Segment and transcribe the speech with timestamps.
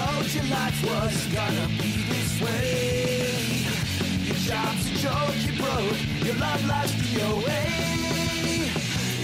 [0.00, 3.30] told you life was gonna be this way.
[4.28, 7.62] Your job's a joke, you broke, your love life's DOA.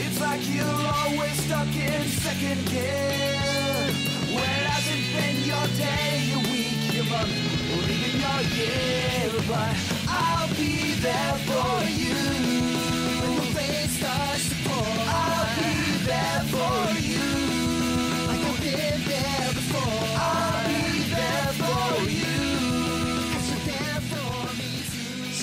[0.04, 3.89] It's like you're always stuck in second gear.
[4.35, 7.35] When hasn't been your day, your week, your month,
[7.72, 9.31] or even your year.
[9.50, 9.75] But
[10.08, 10.75] I'll be
[11.07, 12.18] there for you.
[13.21, 15.75] When the rain starts to pour, I'll be
[16.11, 17.06] there for you.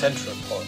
[0.04, 0.66] Central Pod,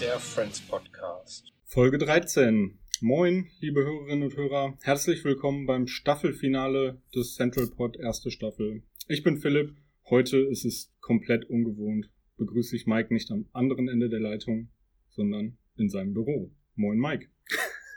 [0.00, 1.52] der Friends Podcast.
[1.66, 2.78] Folge 13.
[3.02, 4.78] Moin, liebe Hörerinnen und Hörer.
[4.80, 8.82] Herzlich willkommen beim Staffelfinale des Central Pod erste Staffel.
[9.08, 9.76] Ich bin Philipp.
[10.08, 12.08] Heute ist es komplett ungewohnt.
[12.38, 14.70] Begrüße ich Mike nicht am anderen Ende der Leitung,
[15.10, 16.50] sondern in seinem Büro.
[16.76, 17.28] Moin, Mike.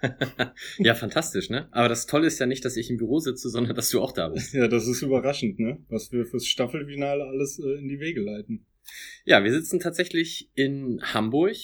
[0.78, 1.70] ja, fantastisch, ne?
[1.72, 4.11] Aber das Tolle ist ja nicht, dass ich im Büro sitze, sondern dass du auch
[4.11, 4.53] da bist.
[4.53, 5.81] Ja, das ist überraschend, ne?
[5.88, 8.66] Was wir fürs Staffelfinale alles äh, in die Wege leiten.
[9.26, 11.56] Ja, wir sitzen tatsächlich in Hamburg.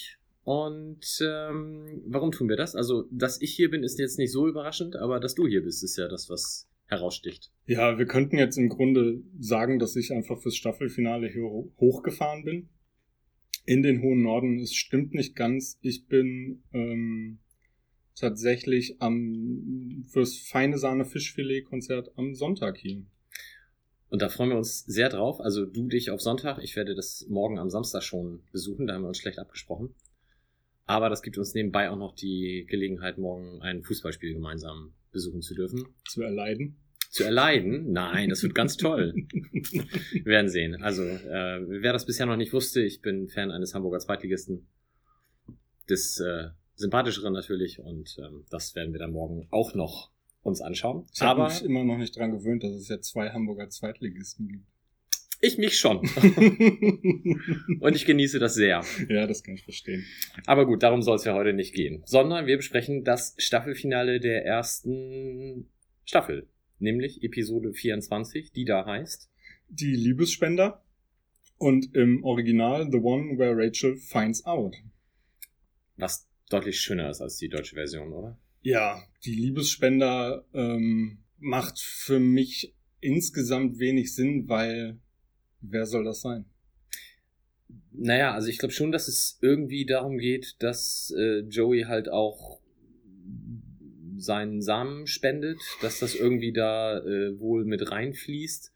[0.44, 2.76] Und ähm, warum tun wir das?
[2.76, 5.84] Also, dass ich hier bin, ist jetzt nicht so überraschend, aber dass du hier bist,
[5.84, 7.52] ist ja das, was heraussticht.
[7.66, 12.44] Ja, wir könnten jetzt im Grunde sagen, dass ich einfach fürs Staffelfinale hier ho- hochgefahren
[12.44, 12.70] bin.
[13.66, 14.60] In den hohen Norden.
[14.60, 15.80] Es stimmt nicht ganz.
[15.82, 17.40] Ich bin ähm,
[18.16, 23.02] tatsächlich am fürs feine Sahne Fischfilet Konzert am Sonntag hier.
[24.16, 25.42] Und da freuen wir uns sehr drauf.
[25.42, 29.02] Also du dich auf Sonntag, ich werde das morgen am Samstag schon besuchen, da haben
[29.02, 29.94] wir uns schlecht abgesprochen.
[30.86, 35.54] Aber das gibt uns nebenbei auch noch die Gelegenheit, morgen ein Fußballspiel gemeinsam besuchen zu
[35.54, 35.86] dürfen.
[36.08, 36.78] zu erleiden.
[37.10, 37.92] Zu erleiden?
[37.92, 39.14] Nein, das wird ganz toll.
[40.14, 40.82] Wir werden sehen.
[40.82, 44.66] Also, äh, wer das bisher noch nicht wusste, ich bin Fan eines Hamburger Zweitligisten.
[45.90, 47.80] Des äh, sympathischeren natürlich.
[47.80, 50.15] Und ähm, das werden wir dann morgen auch noch
[50.46, 51.06] uns anschauen.
[51.12, 54.66] Ich habe mich immer noch nicht dran gewöhnt, dass es jetzt zwei Hamburger Zweitligisten gibt.
[55.42, 55.98] ich mich schon.
[57.80, 58.84] Und ich genieße das sehr.
[59.10, 60.06] ja, das kann ich verstehen.
[60.46, 62.04] Aber gut, darum soll es ja heute nicht gehen.
[62.06, 65.68] Sondern wir besprechen das Staffelfinale der ersten
[66.06, 66.48] Staffel.
[66.78, 69.32] Nämlich Episode 24, die da heißt.
[69.70, 70.84] Die Liebesspender
[71.58, 74.76] und im Original The One Where Rachel Finds Out.
[75.98, 78.38] Was deutlich schöner ist als die deutsche Version, oder?
[78.66, 84.98] Ja, die Liebesspender ähm, macht für mich insgesamt wenig Sinn, weil
[85.62, 86.46] wer soll das sein?
[87.92, 92.60] Naja, also ich glaube schon, dass es irgendwie darum geht, dass äh, Joey halt auch
[94.18, 98.74] seinen Samen spendet, dass das irgendwie da äh, wohl mit reinfließt.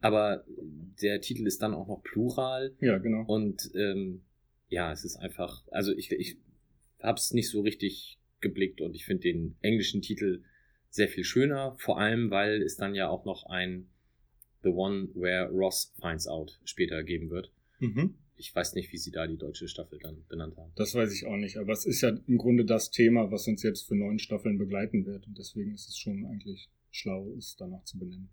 [0.00, 0.46] Aber
[1.02, 2.74] der Titel ist dann auch noch plural.
[2.80, 3.26] Ja, genau.
[3.26, 4.22] Und ähm,
[4.70, 6.38] ja, es ist einfach, also ich, ich
[7.02, 10.42] habe es nicht so richtig geblickt und ich finde den englischen Titel
[10.88, 13.88] sehr viel schöner, vor allem weil es dann ja auch noch ein
[14.62, 17.52] The One Where Ross Finds Out später geben wird.
[17.78, 18.14] Mhm.
[18.36, 20.72] Ich weiß nicht, wie sie da die deutsche Staffel dann benannt haben.
[20.74, 23.62] Das weiß ich auch nicht, aber es ist ja im Grunde das Thema, was uns
[23.62, 27.84] jetzt für neun Staffeln begleiten wird und deswegen ist es schon eigentlich schlau, es danach
[27.84, 28.30] zu benennen.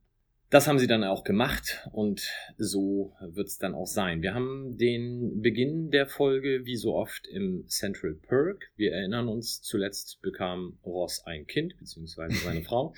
[0.49, 4.21] Das haben sie dann auch gemacht und so wird's dann auch sein.
[4.21, 8.71] Wir haben den Beginn der Folge wie so oft im Central Perk.
[8.77, 12.93] Wir erinnern uns, zuletzt bekam Ross ein Kind, beziehungsweise seine Frau.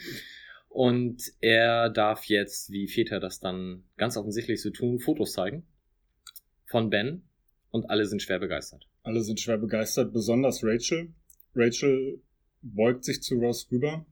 [0.69, 5.65] Und er darf jetzt, wie Väter das dann ganz offensichtlich so tun, Fotos zeigen
[6.67, 7.23] von Ben
[7.71, 8.87] und alle sind schwer begeistert.
[9.01, 11.13] Alle sind schwer begeistert, besonders Rachel.
[11.55, 12.21] Rachel
[12.61, 14.05] beugt sich zu Ross rüber.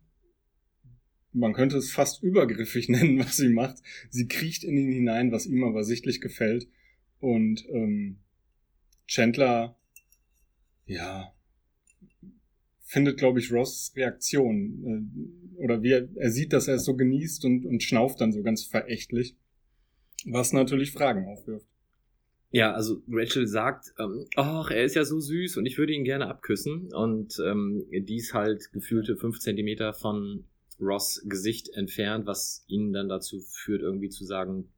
[1.37, 3.77] Man könnte es fast übergriffig nennen, was sie macht.
[4.09, 6.67] Sie kriecht in ihn hinein, was ihm aber sichtlich gefällt.
[7.19, 8.17] Und ähm,
[9.07, 9.77] Chandler,
[10.85, 11.33] ja,
[12.83, 15.11] findet, glaube ich, Ross Reaktion.
[15.57, 18.31] Äh, oder wie er, er sieht, dass er es so genießt und, und schnauft dann
[18.31, 19.35] so ganz verächtlich.
[20.25, 21.67] Was natürlich Fragen aufwirft.
[22.49, 26.05] Ja, also Rachel sagt, ähm, ach, er ist ja so süß und ich würde ihn
[26.05, 26.93] gerne abküssen.
[26.93, 30.45] Und ähm, die ist halt gefühlte fünf Zentimeter von
[30.79, 34.69] Ross Gesicht entfernt, was ihn dann dazu führt, irgendwie zu sagen,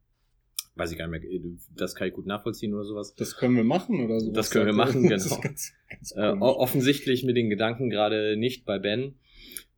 [0.76, 1.40] weiß ich gar nicht mehr,
[1.76, 3.14] das kann ich gut nachvollziehen oder sowas.
[3.16, 4.32] Das können wir machen oder so.
[4.32, 5.40] Das können wir machen, Das genau.
[5.40, 9.14] ganz, ganz Äh, offensichtlich mit den Gedanken gerade nicht bei Ben.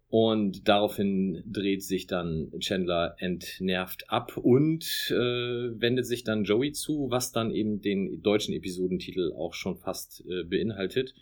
[0.08, 7.06] Und daraufhin dreht sich dann Chandler entnervt ab und äh, wendet sich dann Joey zu,
[7.08, 11.14] was dann eben den deutschen Episodentitel auch schon fast äh, beinhaltet.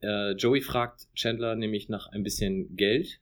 [0.00, 3.18] Äh, Joey fragt Chandler nämlich nach ein bisschen Geld.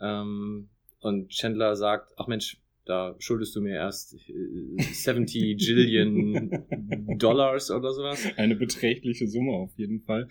[0.00, 0.68] Ähm,
[1.00, 6.64] und Chandler sagt, ach Mensch, da schuldest du mir erst äh, 70 Jillion
[7.18, 8.26] Dollars oder sowas.
[8.36, 10.28] Eine beträchtliche Summe auf jeden Fall.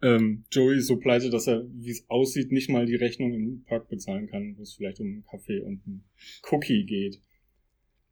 [0.00, 3.64] Ähm, Joey ist so pleite, dass er, wie es aussieht, nicht mal die Rechnung im
[3.64, 6.04] Park bezahlen kann, wo es vielleicht um einen Kaffee und einen
[6.50, 7.20] Cookie geht.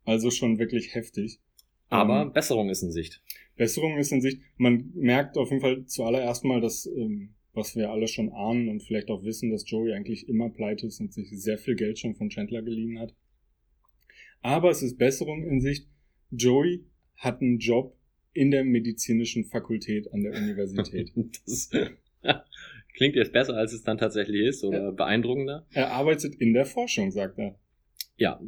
[0.04, 1.38] Also schon wirklich heftig.
[1.88, 3.22] Aber Ähm, Besserung ist in Sicht.
[3.56, 4.42] Besserung ist in Sicht.
[4.56, 8.82] Man merkt auf jeden Fall zuallererst mal, dass, ähm, was wir alle schon ahnen und
[8.82, 12.14] vielleicht auch wissen, dass Joey eigentlich immer pleite ist und sich sehr viel Geld schon
[12.14, 13.14] von Chandler geliehen hat.
[14.42, 15.88] Aber es ist Besserung in Sicht.
[16.30, 16.84] Joey
[17.16, 17.96] hat einen Job
[18.32, 21.12] in der medizinischen Fakultät an der Universität.
[22.22, 25.66] Das klingt jetzt besser, als es dann tatsächlich ist oder beeindruckender.
[25.70, 27.58] er arbeitet in der Forschung, sagt er.
[28.16, 28.40] Ja,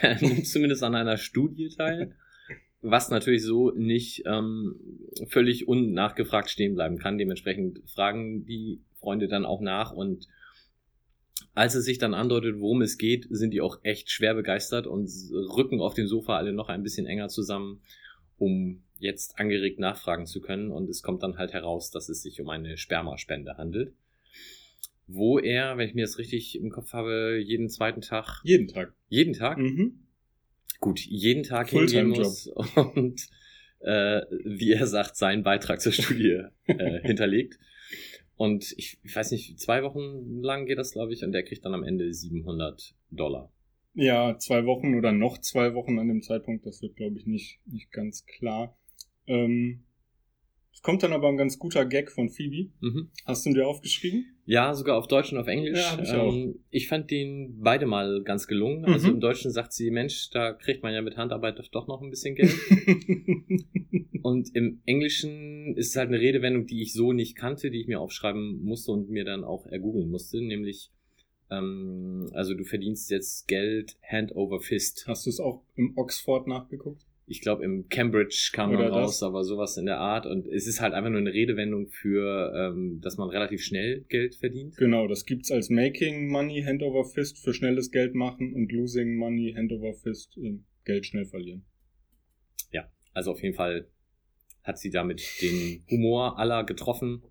[0.00, 2.16] er nimmt zumindest an einer Studie teil,
[2.84, 4.76] was natürlich so nicht ähm,
[5.28, 7.18] völlig unnachgefragt stehen bleiben kann.
[7.18, 10.28] Dementsprechend fragen die Freunde dann auch nach und
[11.54, 15.08] als es sich dann andeutet, worum es geht, sind die auch echt schwer begeistert und
[15.32, 17.80] rücken auf dem Sofa alle noch ein bisschen enger zusammen,
[18.38, 20.70] um jetzt angeregt nachfragen zu können.
[20.70, 23.92] Und es kommt dann halt heraus, dass es sich um eine Spermaspende handelt.
[25.06, 28.92] Wo er, wenn ich mir das richtig im Kopf habe, jeden zweiten Tag, Jeden Tag.
[29.08, 30.03] jeden Tag, Mhm.
[30.80, 32.46] Gut, jeden Tag hingehen muss
[32.94, 33.26] und,
[33.80, 37.58] äh, wie er sagt, seinen Beitrag zur Studie äh, hinterlegt.
[38.36, 41.64] Und ich, ich weiß nicht, zwei Wochen lang geht das, glaube ich, und er kriegt
[41.64, 43.52] dann am Ende 700 Dollar.
[43.94, 47.60] Ja, zwei Wochen oder noch zwei Wochen an dem Zeitpunkt, das wird, glaube ich, nicht,
[47.66, 48.76] nicht ganz klar.
[49.26, 49.84] Ähm,
[50.74, 52.70] es kommt dann aber ein ganz guter Gag von Phoebe.
[52.80, 53.08] Mhm.
[53.24, 54.26] Hast du ihn dir aufgeschrieben?
[54.44, 55.78] Ja, sogar auf Deutsch und auf Englisch.
[55.80, 58.84] Ja, ich ähm, ich fand den beide mal ganz gelungen.
[58.84, 59.14] Also Mhm.
[59.14, 62.34] im Deutschen sagt sie, Mensch, da kriegt man ja mit Handarbeit doch noch ein bisschen
[62.34, 62.50] Geld.
[64.22, 67.86] Und im Englischen ist es halt eine Redewendung, die ich so nicht kannte, die ich
[67.88, 70.90] mir aufschreiben musste und mir dann auch ergoogeln musste, nämlich,
[71.50, 75.04] ähm, also du verdienst jetzt Geld Hand over Fist.
[75.06, 77.02] Hast du es auch im Oxford nachgeguckt?
[77.26, 79.22] Ich glaube, im Cambridge kam Oder raus, das.
[79.22, 80.26] aber sowas in der Art.
[80.26, 84.34] Und es ist halt einfach nur eine Redewendung für, ähm, dass man relativ schnell Geld
[84.34, 84.76] verdient.
[84.76, 89.16] Genau, das gibt's als Making Money Hand over Fist für schnelles Geld machen und Losing
[89.16, 91.64] Money Hand over Fist äh, Geld schnell verlieren.
[93.14, 93.88] Also auf jeden Fall
[94.62, 97.22] hat sie damit den Humor aller getroffen.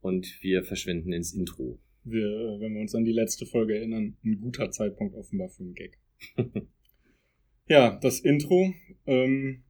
[0.00, 1.80] Und wir verschwinden ins Intro.
[2.04, 5.64] Wir, äh, wenn wir uns an die letzte Folge erinnern, ein guter Zeitpunkt offenbar für
[5.64, 5.98] einen Gag.
[7.68, 8.74] ja, das Intro.
[9.06, 9.64] Ähm,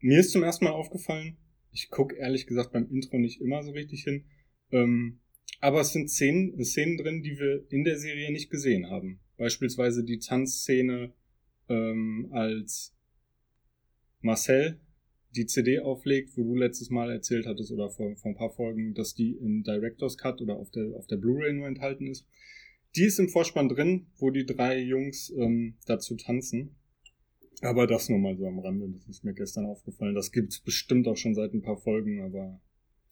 [0.00, 1.36] mir ist zum ersten Mal aufgefallen,
[1.70, 4.24] ich gucke ehrlich gesagt beim Intro nicht immer so richtig hin,
[4.70, 5.20] ähm,
[5.60, 9.20] aber es sind Szenen, Szenen drin, die wir in der Serie nicht gesehen haben.
[9.36, 11.12] Beispielsweise die Tanzszene,
[11.68, 12.94] ähm, als
[14.20, 14.80] Marcel
[15.34, 18.92] die CD auflegt, wo du letztes Mal erzählt hattest oder vor, vor ein paar Folgen,
[18.94, 22.26] dass die im Director's Cut oder auf der, auf der Blu-ray nur enthalten ist.
[22.96, 26.76] Die ist im Vorspann drin, wo die drei Jungs ähm, dazu tanzen.
[27.60, 30.14] Aber das nur mal so am Rande, das ist mir gestern aufgefallen.
[30.14, 32.60] Das gibt's bestimmt auch schon seit ein paar Folgen, aber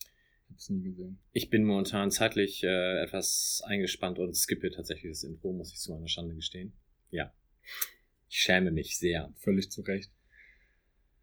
[0.01, 1.19] ich hab's nie gesehen.
[1.33, 5.93] Ich bin momentan zeitlich äh, etwas eingespannt und skippe tatsächlich das Intro, muss ich zu
[5.93, 6.73] meiner Schande gestehen.
[7.11, 7.33] Ja.
[8.29, 9.33] Ich schäme mich sehr.
[9.37, 10.11] Völlig zu Recht.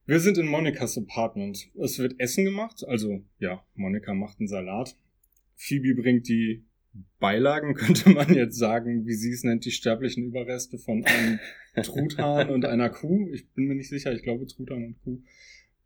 [0.05, 1.69] Wir sind in Monikas Apartment.
[1.75, 4.95] Es wird Essen gemacht, also ja, Monika macht einen Salat.
[5.57, 6.63] Phoebe bringt die
[7.19, 11.39] Beilagen, könnte man jetzt sagen, wie sie es nennt, die sterblichen Überreste von einem
[11.83, 13.29] Truthahn und einer Kuh.
[13.31, 15.21] Ich bin mir nicht sicher, ich glaube Truthahn und Kuh.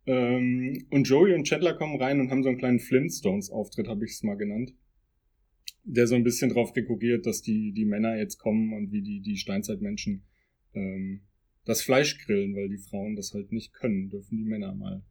[0.06, 4.12] Ähm, und Joey und Chandler kommen rein und haben so einen kleinen Flintstones-Auftritt, habe ich
[4.12, 4.74] es mal genannt.
[5.84, 9.20] Der so ein bisschen drauf rekurriert, dass die, die Männer jetzt kommen und wie die,
[9.20, 10.24] die Steinzeitmenschen
[10.74, 11.22] ähm,
[11.64, 15.02] das Fleisch grillen, weil die Frauen das halt nicht können, dürfen die Männer mal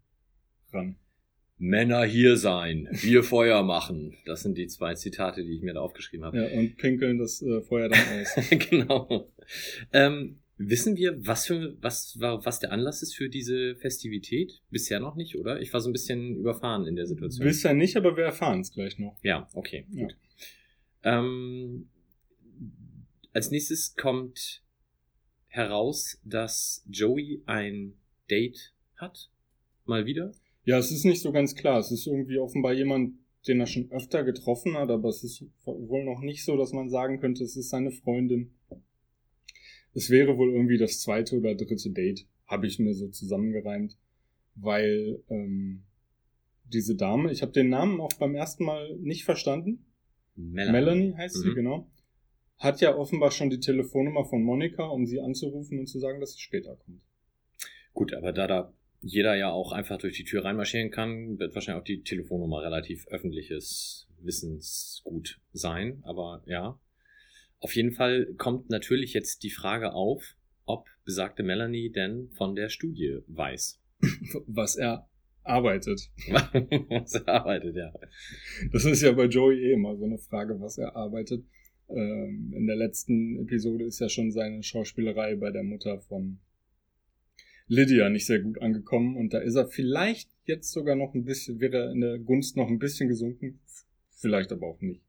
[0.73, 0.97] ran.
[1.63, 4.17] Männer hier sein, wir Feuer machen.
[4.25, 6.37] Das sind die zwei Zitate, die ich mir da aufgeschrieben habe.
[6.37, 8.49] Ja, und pinkeln das äh, Feuer dann aus.
[8.69, 9.29] genau.
[9.93, 14.61] Ähm, wissen wir, was für was war was der Anlass ist für diese Festivität?
[14.71, 15.61] Bisher noch nicht, oder?
[15.61, 17.45] Ich war so ein bisschen überfahren in der Situation.
[17.45, 19.15] Bisher nicht, aber wir erfahren es gleich noch.
[19.21, 20.05] Ja, okay, Ja.
[20.05, 20.17] gut.
[21.03, 21.89] Ähm,
[23.33, 24.63] als nächstes kommt
[25.47, 27.93] heraus, dass Joey ein
[28.31, 29.29] Date hat.
[29.85, 30.31] Mal wieder.
[30.63, 31.79] Ja, es ist nicht so ganz klar.
[31.79, 33.15] Es ist irgendwie offenbar jemand,
[33.47, 36.89] den er schon öfter getroffen hat, aber es ist wohl noch nicht so, dass man
[36.89, 38.53] sagen könnte, es ist seine Freundin.
[39.93, 43.97] Es wäre wohl irgendwie das zweite oder dritte Date, habe ich mir so zusammengereimt,
[44.55, 45.83] weil ähm,
[46.65, 49.85] diese Dame, ich habe den Namen auch beim ersten Mal nicht verstanden.
[50.35, 50.71] Melanie.
[50.71, 51.55] Melanie heißt sie, Mhm.
[51.55, 51.87] genau.
[52.57, 56.33] Hat ja offenbar schon die Telefonnummer von Monika, um sie anzurufen und zu sagen, dass
[56.33, 57.01] sie später kommt.
[57.93, 61.81] Gut, aber da da jeder ja auch einfach durch die Tür reinmarschieren kann, wird wahrscheinlich
[61.81, 66.01] auch die Telefonnummer relativ öffentliches Wissensgut sein.
[66.03, 66.79] Aber ja,
[67.59, 72.69] auf jeden Fall kommt natürlich jetzt die Frage auf, ob besagte Melanie denn von der
[72.69, 73.79] Studie weiß.
[74.47, 75.07] Was er
[75.43, 76.09] arbeitet.
[76.27, 77.91] Was er arbeitet, ja.
[78.71, 81.43] Das ist ja bei Joey eh immer so eine Frage, was er arbeitet.
[81.89, 86.39] Ähm, in der letzten Episode ist ja schon seine Schauspielerei bei der Mutter von
[87.71, 91.61] Lydia nicht sehr gut angekommen und da ist er vielleicht jetzt sogar noch ein bisschen,
[91.61, 93.61] wäre er in der Gunst noch ein bisschen gesunken,
[94.09, 95.01] vielleicht aber auch nicht.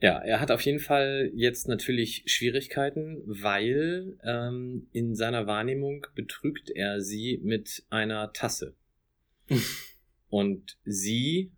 [0.00, 6.70] Ja, er hat auf jeden Fall jetzt natürlich Schwierigkeiten, weil ähm, in seiner Wahrnehmung betrügt
[6.70, 8.74] er sie mit einer Tasse.
[10.30, 11.52] Und sie,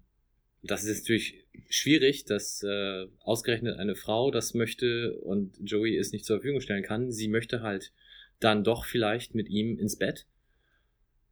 [0.65, 6.25] das ist natürlich schwierig, dass äh, ausgerechnet eine Frau das möchte und Joey es nicht
[6.25, 7.13] zur Verfügung stellen kann.
[7.13, 7.93] Sie möchte halt
[8.41, 10.27] dann doch vielleicht mit ihm ins Bett,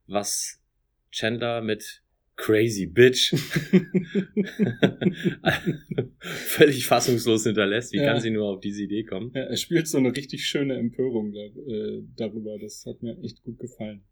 [0.07, 0.61] was
[1.11, 2.03] Chandler mit
[2.37, 3.35] Crazy Bitch
[6.21, 7.93] völlig fassungslos hinterlässt.
[7.93, 8.13] Wie Ja.
[8.13, 9.31] kann sie nur auf diese Idee kommen?
[9.35, 12.59] Ja, er spielt so eine richtig schöne Empörung äh, darüber.
[12.59, 14.03] Das hat mir echt gut gefallen.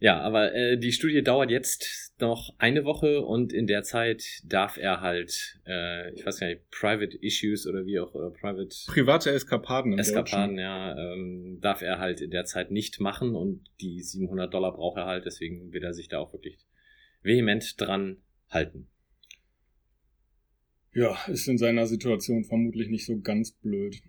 [0.00, 4.76] Ja, aber äh, die Studie dauert jetzt noch eine Woche und in der Zeit darf
[4.76, 9.30] er halt, äh, ich weiß gar nicht, Private Issues oder wie auch, oder Private Private
[9.30, 10.58] Eskapaden im Eskapaden, Deutschen.
[10.58, 14.98] ja, ähm, darf er halt in der Zeit nicht machen und die 700 Dollar braucht
[14.98, 16.58] er halt, deswegen will er sich da auch wirklich
[17.22, 18.18] vehement dran
[18.50, 18.88] halten.
[20.94, 24.00] Ja, ist in seiner Situation vermutlich nicht so ganz blöd.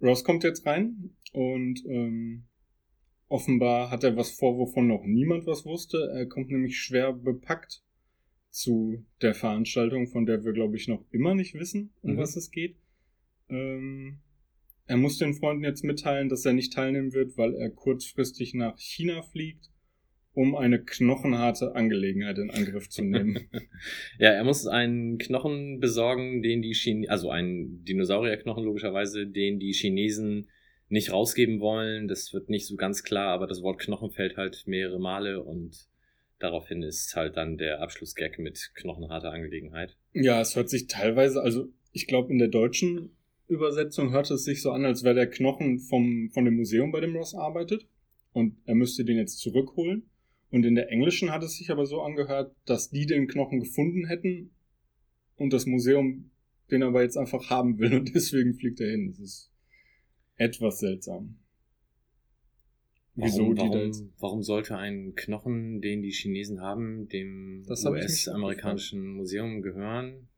[0.00, 2.44] Ross kommt jetzt rein und ähm,
[3.32, 6.10] offenbar hat er was vor, wovon noch niemand was wusste.
[6.14, 7.82] Er kommt nämlich schwer bepackt
[8.50, 12.18] zu der Veranstaltung, von der wir, glaube ich, noch immer nicht wissen, um Mhm.
[12.18, 12.76] was es geht.
[13.48, 14.18] Ähm,
[14.86, 18.78] er muss den Freunden jetzt mitteilen, dass er nicht teilnehmen wird, weil er kurzfristig nach
[18.78, 19.70] China fliegt,
[20.34, 23.38] um eine knochenharte Angelegenheit in Angriff zu nehmen.
[24.18, 29.72] Ja, er muss einen Knochen besorgen, den die Chinesen, also einen Dinosaurierknochen logischerweise, den die
[29.72, 30.48] Chinesen
[30.92, 32.06] nicht rausgeben wollen.
[32.06, 35.88] Das wird nicht so ganz klar, aber das Wort Knochen fällt halt mehrere Male und
[36.38, 39.96] daraufhin ist halt dann der Abschlussgag mit knochenharter Angelegenheit.
[40.12, 43.16] Ja, es hört sich teilweise, also ich glaube in der deutschen
[43.48, 47.00] Übersetzung hört es sich so an, als wäre der Knochen vom, von dem Museum, bei
[47.00, 47.86] dem Ross arbeitet.
[48.32, 50.10] Und er müsste den jetzt zurückholen.
[50.50, 54.06] Und in der englischen hat es sich aber so angehört, dass die den Knochen gefunden
[54.06, 54.50] hätten
[55.36, 56.30] und das Museum
[56.70, 59.08] den aber jetzt einfach haben will und deswegen fliegt er hin.
[59.08, 59.51] Das ist
[60.42, 61.38] etwas seltsam.
[63.14, 64.04] Wieso warum, die warum, jetzt?
[64.18, 70.28] warum sollte ein Knochen, den die Chinesen haben, dem US-amerikanischen Museum gehören?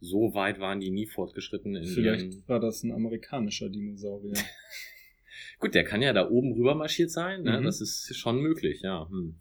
[0.00, 4.34] So weit waren die nie fortgeschritten in ihren Vielleicht war das ein amerikanischer Dinosaurier.
[5.60, 7.42] Gut, der kann ja da oben rüber marschiert sein.
[7.42, 7.60] Ne?
[7.60, 7.64] Mhm.
[7.64, 9.08] Das ist schon möglich, ja.
[9.08, 9.36] Hm.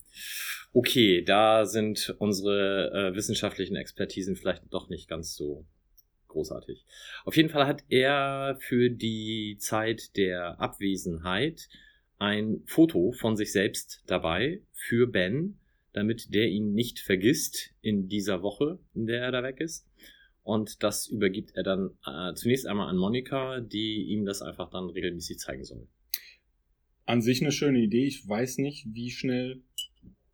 [0.73, 5.65] Okay, da sind unsere äh, wissenschaftlichen Expertisen vielleicht doch nicht ganz so
[6.31, 6.85] großartig.
[7.25, 11.69] Auf jeden Fall hat er für die Zeit der Abwesenheit
[12.17, 15.59] ein Foto von sich selbst dabei für Ben,
[15.93, 19.87] damit der ihn nicht vergisst in dieser Woche, in der er da weg ist.
[20.43, 24.89] Und das übergibt er dann äh, zunächst einmal an Monika, die ihm das einfach dann
[24.89, 25.87] regelmäßig zeigen soll.
[27.05, 28.05] An sich eine schöne Idee.
[28.05, 29.61] Ich weiß nicht, wie schnell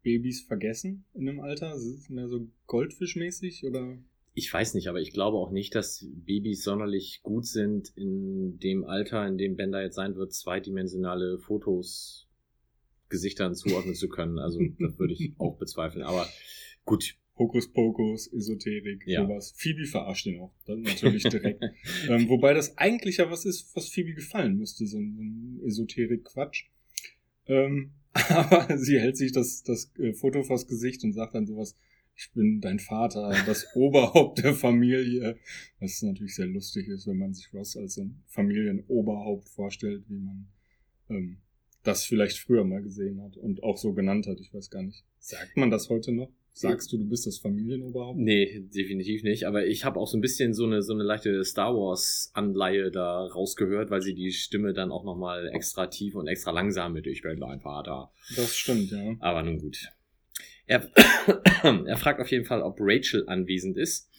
[0.03, 1.73] Babys vergessen in einem Alter.
[1.73, 3.97] Ist es mehr so Goldfischmäßig oder?
[4.37, 8.83] Ich weiß nicht, aber ich glaube auch nicht, dass Babys sonderlich gut sind in dem
[8.85, 12.27] Alter, in dem Ben da jetzt sein wird, zweidimensionale Fotos
[13.09, 14.37] Gesichtern zuordnen zu können.
[14.37, 16.03] Also das würde ich auch bezweifeln.
[16.05, 16.29] Aber
[16.85, 17.15] gut.
[17.39, 19.23] Hokuspokus, Esoterik, Ja.
[19.23, 19.55] sowas.
[19.57, 20.53] Phoebe verarscht ihn auch.
[20.67, 21.63] Dann natürlich direkt.
[22.07, 25.61] ähm, wobei das eigentlich ja was ist, was Phoebe gefallen müsste, so ein, so ein
[25.67, 26.65] Esoterik-Quatsch.
[27.47, 31.75] Ähm, aber sie hält sich das, das äh, Foto vors Gesicht und sagt dann sowas,
[32.17, 35.37] ich bin dein Vater, das Oberhaupt der Familie.
[35.79, 40.17] Was natürlich sehr lustig ist, wenn man sich Ross als so ein Familienoberhaupt vorstellt, wie
[40.17, 40.47] man
[41.09, 41.37] ähm,
[41.83, 44.39] das vielleicht früher mal gesehen hat und auch so genannt hat.
[44.39, 45.05] Ich weiß gar nicht.
[45.19, 46.29] Sagt man das heute noch?
[46.53, 48.17] Sagst du, du bist das Familienoberhaupt?
[48.17, 49.45] Nee, definitiv nicht.
[49.45, 53.27] Aber ich habe auch so ein bisschen so eine, so eine leichte Star Wars-Anleihe da
[53.27, 57.21] rausgehört, weil sie die Stimme dann auch nochmal extra tief und extra langsam mit Ich
[57.21, 58.11] bin dein Vater.
[58.35, 59.15] Das stimmt, ja.
[59.19, 59.91] Aber nun gut.
[60.67, 60.89] Er,
[61.63, 64.09] er fragt auf jeden Fall, ob Rachel anwesend ist,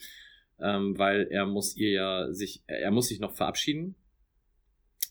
[0.59, 3.95] ähm, weil er muss ihr ja sich, er muss sich noch verabschieden.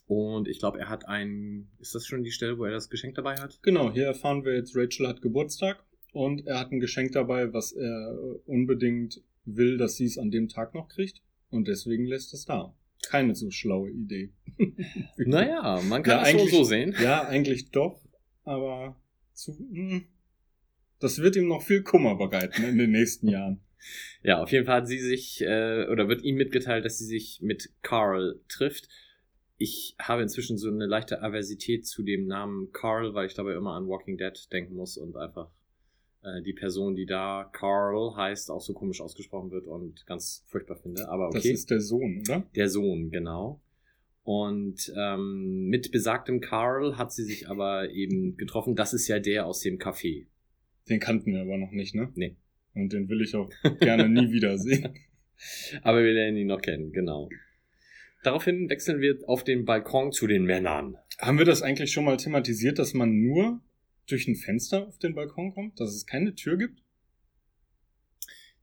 [0.07, 3.15] Und ich glaube, er hat ein, ist das schon die Stelle, wo er das Geschenk
[3.15, 3.59] dabei hat?
[3.63, 7.73] Genau, hier erfahren wir jetzt, Rachel hat Geburtstag und er hat ein Geschenk dabei, was
[7.73, 8.17] er
[8.47, 11.21] unbedingt will, dass sie es an dem Tag noch kriegt.
[11.51, 12.75] Und deswegen lässt es da.
[13.07, 14.33] Keine so schlaue Idee.
[15.19, 16.95] Naja, man kann Ja, das so, eigentlich- so sehen.
[17.03, 18.01] Ja, eigentlich doch,
[18.45, 18.97] aber
[19.35, 20.03] zu, mh,
[21.01, 23.61] das wird ihm noch viel Kummer bereiten in den nächsten Jahren.
[24.23, 27.41] Ja, auf jeden Fall hat sie sich, äh, oder wird ihm mitgeteilt, dass sie sich
[27.43, 28.89] mit Carl trifft.
[29.57, 33.75] Ich habe inzwischen so eine leichte Aversität zu dem Namen Carl, weil ich dabei immer
[33.75, 35.51] an Walking Dead denken muss und einfach
[36.23, 40.77] äh, die Person, die da Carl heißt, auch so komisch ausgesprochen wird und ganz furchtbar
[40.77, 41.09] finde.
[41.09, 41.53] Aber Das okay.
[41.53, 42.47] ist der Sohn, oder?
[42.55, 43.61] Der Sohn, genau.
[44.23, 48.77] Und ähm, mit besagtem Carl hat sie sich aber eben getroffen.
[48.77, 50.27] Das ist ja der aus dem Café.
[50.89, 52.11] Den kannten wir aber noch nicht, ne?
[52.15, 52.37] Nee.
[52.75, 54.95] Und den will ich auch gerne nie wiedersehen.
[55.83, 57.29] Aber wir lernen ihn noch kennen, genau.
[58.23, 60.97] Daraufhin wechseln wir auf den Balkon zu den Männern.
[61.19, 63.61] Haben wir das eigentlich schon mal thematisiert, dass man nur
[64.09, 65.79] durch ein Fenster auf den Balkon kommt?
[65.81, 66.83] Dass es keine Tür gibt?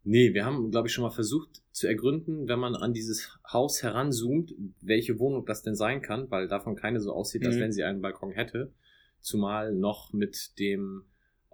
[0.04, 3.82] Nee, wir haben, glaube ich, schon mal versucht zu ergründen, wenn man an dieses Haus
[3.82, 7.60] heranzoomt, welche Wohnung das denn sein kann, weil davon keine so aussieht, als Mhm.
[7.62, 8.72] wenn sie einen Balkon hätte.
[9.20, 11.06] Zumal noch mit dem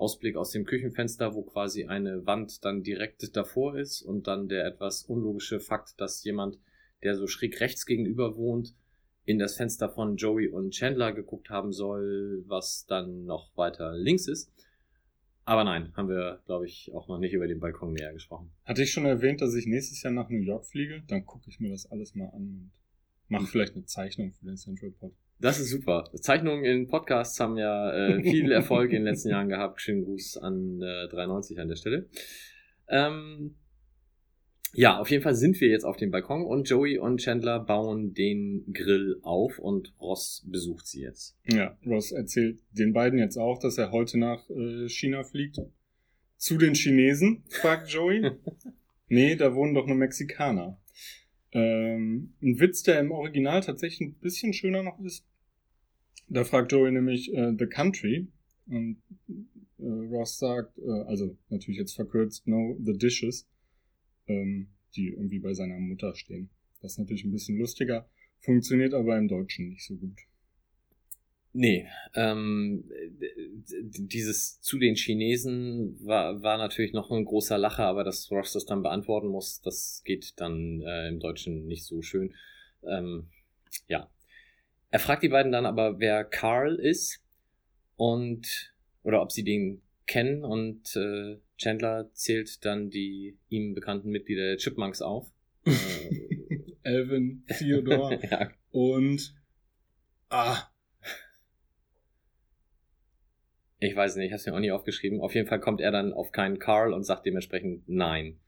[0.01, 4.65] Ausblick aus dem Küchenfenster, wo quasi eine Wand dann direkt davor ist und dann der
[4.65, 6.57] etwas unlogische Fakt, dass jemand,
[7.03, 8.73] der so schräg rechts gegenüber wohnt,
[9.25, 14.27] in das Fenster von Joey und Chandler geguckt haben soll, was dann noch weiter links
[14.27, 14.51] ist.
[15.45, 18.51] Aber nein, haben wir, glaube ich, auch noch nicht über den Balkon näher gesprochen.
[18.65, 21.03] Hatte ich schon erwähnt, dass ich nächstes Jahr nach New York fliege?
[21.07, 22.71] Dann gucke ich mir das alles mal an und
[23.27, 25.13] mache vielleicht eine Zeichnung für den Central Pod.
[25.41, 26.07] Das ist super.
[26.21, 29.81] Zeichnungen in Podcasts haben ja äh, viel Erfolg in den letzten Jahren gehabt.
[29.81, 32.07] Schönen Gruß an äh, 93 an der Stelle.
[32.87, 33.55] Ähm,
[34.73, 38.13] ja, auf jeden Fall sind wir jetzt auf dem Balkon und Joey und Chandler bauen
[38.13, 41.35] den Grill auf und Ross besucht sie jetzt.
[41.47, 45.57] Ja, Ross erzählt den beiden jetzt auch, dass er heute nach äh, China fliegt.
[46.37, 48.31] Zu den Chinesen, fragt Joey.
[49.07, 50.79] nee, da wohnen doch nur Mexikaner.
[51.51, 55.25] Ähm, ein Witz, der im Original tatsächlich ein bisschen schöner noch ist.
[56.31, 58.27] Da fragt Joey nämlich äh, The Country.
[58.67, 59.01] Und
[59.79, 63.47] äh, Ross sagt, äh, also natürlich jetzt verkürzt, no, the dishes,
[64.27, 66.49] ähm, die irgendwie bei seiner Mutter stehen.
[66.81, 68.07] Das ist natürlich ein bisschen lustiger,
[68.39, 70.17] funktioniert aber im Deutschen nicht so gut.
[71.53, 71.85] Nee,
[72.15, 72.85] ähm,
[73.81, 78.65] dieses zu den Chinesen war, war natürlich noch ein großer Lacher, aber dass Ross das
[78.65, 82.33] dann beantworten muss, das geht dann äh, im Deutschen nicht so schön.
[82.83, 83.27] Ähm,
[83.89, 84.09] ja.
[84.91, 87.23] Er fragt die beiden dann aber, wer Carl ist
[87.95, 94.43] und oder ob sie den kennen und äh, Chandler zählt dann die ihm bekannten Mitglieder
[94.43, 95.31] der Chipmunks auf.
[96.83, 99.35] Äh, Alvin, Theodore ja, und
[100.29, 100.71] ah,
[103.83, 105.21] Ich weiß nicht, ich habe es mir auch nie aufgeschrieben.
[105.21, 108.39] Auf jeden Fall kommt er dann auf keinen Carl und sagt dementsprechend nein.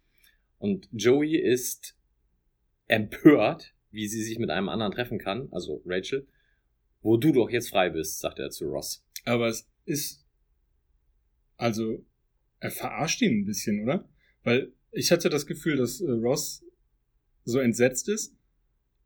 [0.60, 1.98] Und Joey ist
[2.88, 6.28] empört, wie sie sich mit einem anderen treffen kann, also Rachel,
[7.04, 9.06] wo du doch jetzt frei bist, sagt er zu Ross.
[9.26, 10.26] aber es ist
[11.58, 12.04] also
[12.60, 14.08] er verarscht ihn ein bisschen, oder?
[14.44, 16.63] Weil ich hatte das Gefühl, dass äh, Ross
[17.46, 18.36] so entsetzt ist,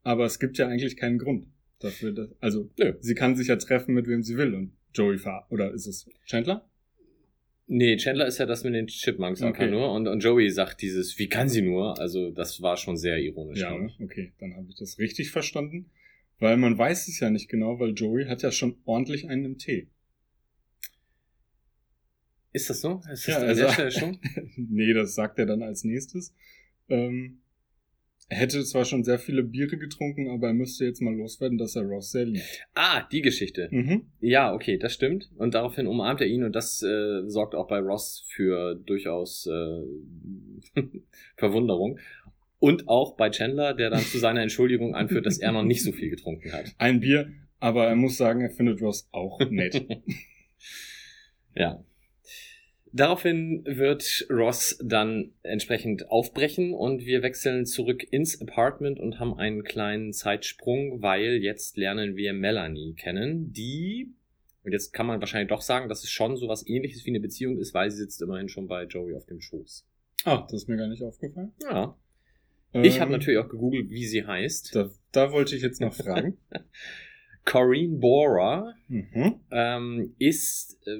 [0.02, 1.46] aber es gibt ja eigentlich keinen Grund
[1.80, 2.94] dafür, dass, also Nö.
[3.00, 6.08] sie kann sich ja treffen mit wem sie will und Joey ver oder ist es
[6.24, 6.68] Chandler?
[7.66, 9.70] Nee, Chandler ist ja das mit den Chipmunks einfach Okay.
[9.70, 11.98] nur und, und Joey sagt dieses, wie kann sie nur?
[12.00, 13.60] Also das war schon sehr ironisch.
[13.60, 13.92] Ja, ne?
[14.00, 15.90] okay, dann habe ich das richtig verstanden,
[16.38, 19.58] weil man weiß es ja nicht genau, weil Joey hat ja schon ordentlich einen im
[19.58, 19.88] Tee.
[22.52, 23.00] Ist das so?
[23.12, 24.18] Ist das Ja, also- der schon?
[24.56, 26.34] nee, das sagt er dann als nächstes.
[26.88, 27.42] Ähm,
[28.30, 31.76] er hätte zwar schon sehr viele Biere getrunken, aber er müsste jetzt mal loswerden, dass
[31.76, 32.66] er Ross sehr liebt.
[32.74, 33.68] Ah, die Geschichte.
[33.70, 34.06] Mhm.
[34.20, 35.30] Ja, okay, das stimmt.
[35.36, 40.82] Und daraufhin umarmt er ihn und das äh, sorgt auch bei Ross für durchaus äh,
[41.36, 41.98] Verwunderung.
[42.60, 45.92] Und auch bei Chandler, der dann zu seiner Entschuldigung anführt, dass er noch nicht so
[45.92, 46.74] viel getrunken hat.
[46.78, 49.86] Ein Bier, aber er muss sagen, er findet Ross auch nett.
[51.54, 51.84] Ja.
[52.92, 59.62] Daraufhin wird Ross dann entsprechend aufbrechen und wir wechseln zurück ins Apartment und haben einen
[59.62, 64.14] kleinen Zeitsprung, weil jetzt lernen wir Melanie kennen, die,
[64.62, 67.20] und jetzt kann man wahrscheinlich doch sagen, dass es schon so was ähnliches wie eine
[67.20, 69.86] Beziehung ist, weil sie sitzt immerhin schon bei Joey auf dem Schoß.
[70.24, 71.52] ah, das ist mir gar nicht aufgefallen.
[71.62, 71.94] Ja.
[72.72, 74.74] Ich Ähm, habe natürlich auch gegoogelt, wie sie heißt.
[74.74, 76.36] Da, da wollte ich jetzt noch fragen.
[77.44, 79.40] Corinne Bora mhm.
[79.50, 80.98] ähm, ist äh,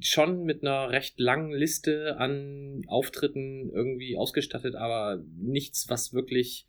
[0.00, 6.66] schon mit einer recht langen Liste an Auftritten irgendwie ausgestattet, aber nichts, was wirklich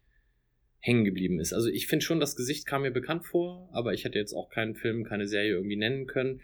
[0.80, 1.52] hängen geblieben ist.
[1.52, 4.50] Also ich finde schon, das Gesicht kam mir bekannt vor, aber ich hätte jetzt auch
[4.50, 6.41] keinen Film, keine Serie irgendwie nennen können.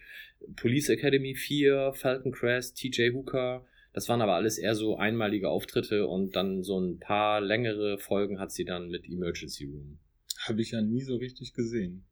[0.55, 6.07] Police Academy 4, Falcon Crest, TJ Hooker, das waren aber alles eher so einmalige Auftritte
[6.07, 9.99] und dann so ein paar längere Folgen hat sie dann mit Emergency Room.
[10.47, 12.05] Habe ich ja nie so richtig gesehen.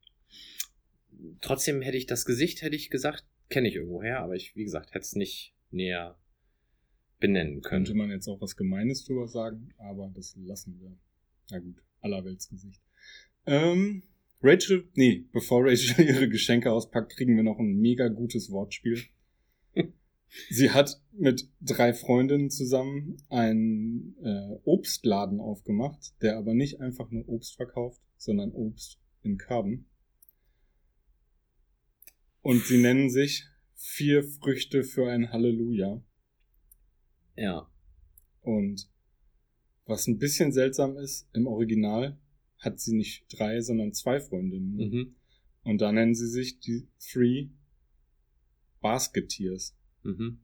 [1.41, 4.93] trotzdem hätte ich das Gesicht, hätte ich gesagt, kenne ich irgendwoher, aber ich, wie gesagt,
[4.93, 6.17] hätte es nicht näher
[7.19, 7.85] benennen können.
[7.85, 10.97] Könnte man jetzt auch was Gemeines drüber sagen, aber das lassen wir.
[11.49, 12.81] Na gut, allerweltsgesicht.
[13.45, 14.03] Ähm,
[14.41, 18.99] Rachel, nee, bevor Rachel ihre Geschenke auspackt, kriegen wir noch ein mega gutes Wortspiel.
[20.49, 27.27] Sie hat mit drei Freundinnen zusammen einen äh, Obstladen aufgemacht, der aber nicht einfach nur
[27.27, 29.85] Obst verkauft, sondern Obst in Carbon.
[32.41, 33.45] Und sie nennen sich
[33.83, 36.03] Vier Früchte für ein Halleluja.
[37.35, 37.67] Ja.
[38.41, 38.87] Und
[39.85, 42.19] was ein bisschen seltsam ist, im Original
[42.59, 44.75] hat sie nicht drei, sondern zwei Freundinnen.
[44.75, 45.15] Mhm.
[45.63, 47.49] Und da nennen sie sich die Three
[48.81, 49.75] Basketeers.
[50.03, 50.39] Mhm.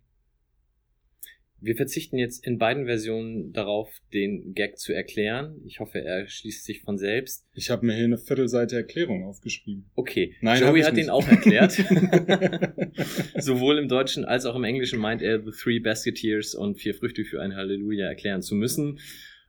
[1.60, 5.60] Wir verzichten jetzt in beiden Versionen darauf, den Gag zu erklären.
[5.66, 7.48] Ich hoffe, er schließt sich von selbst.
[7.56, 9.90] Ich habe mir hier eine Viertelseite Erklärung aufgeschrieben.
[9.96, 11.06] Okay, Nein, Joey hat nicht.
[11.06, 11.72] den auch erklärt.
[13.40, 17.26] Sowohl im Deutschen als auch im Englischen meint er, The Three Basketeers und Vier Früchte
[17.26, 19.00] für ein Halleluja erklären zu müssen.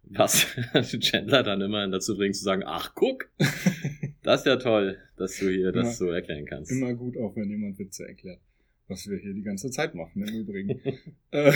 [0.05, 0.47] Was
[1.01, 3.29] Chandler dann immer dazu bringt zu sagen, ach guck,
[4.23, 6.71] das ist ja toll, dass du hier das so erklären kannst.
[6.73, 8.41] Immer gut, auch wenn jemand Witze erklärt.
[8.89, 10.81] Was wir hier die ganze Zeit machen, im Übrigen.
[11.31, 11.53] Äh,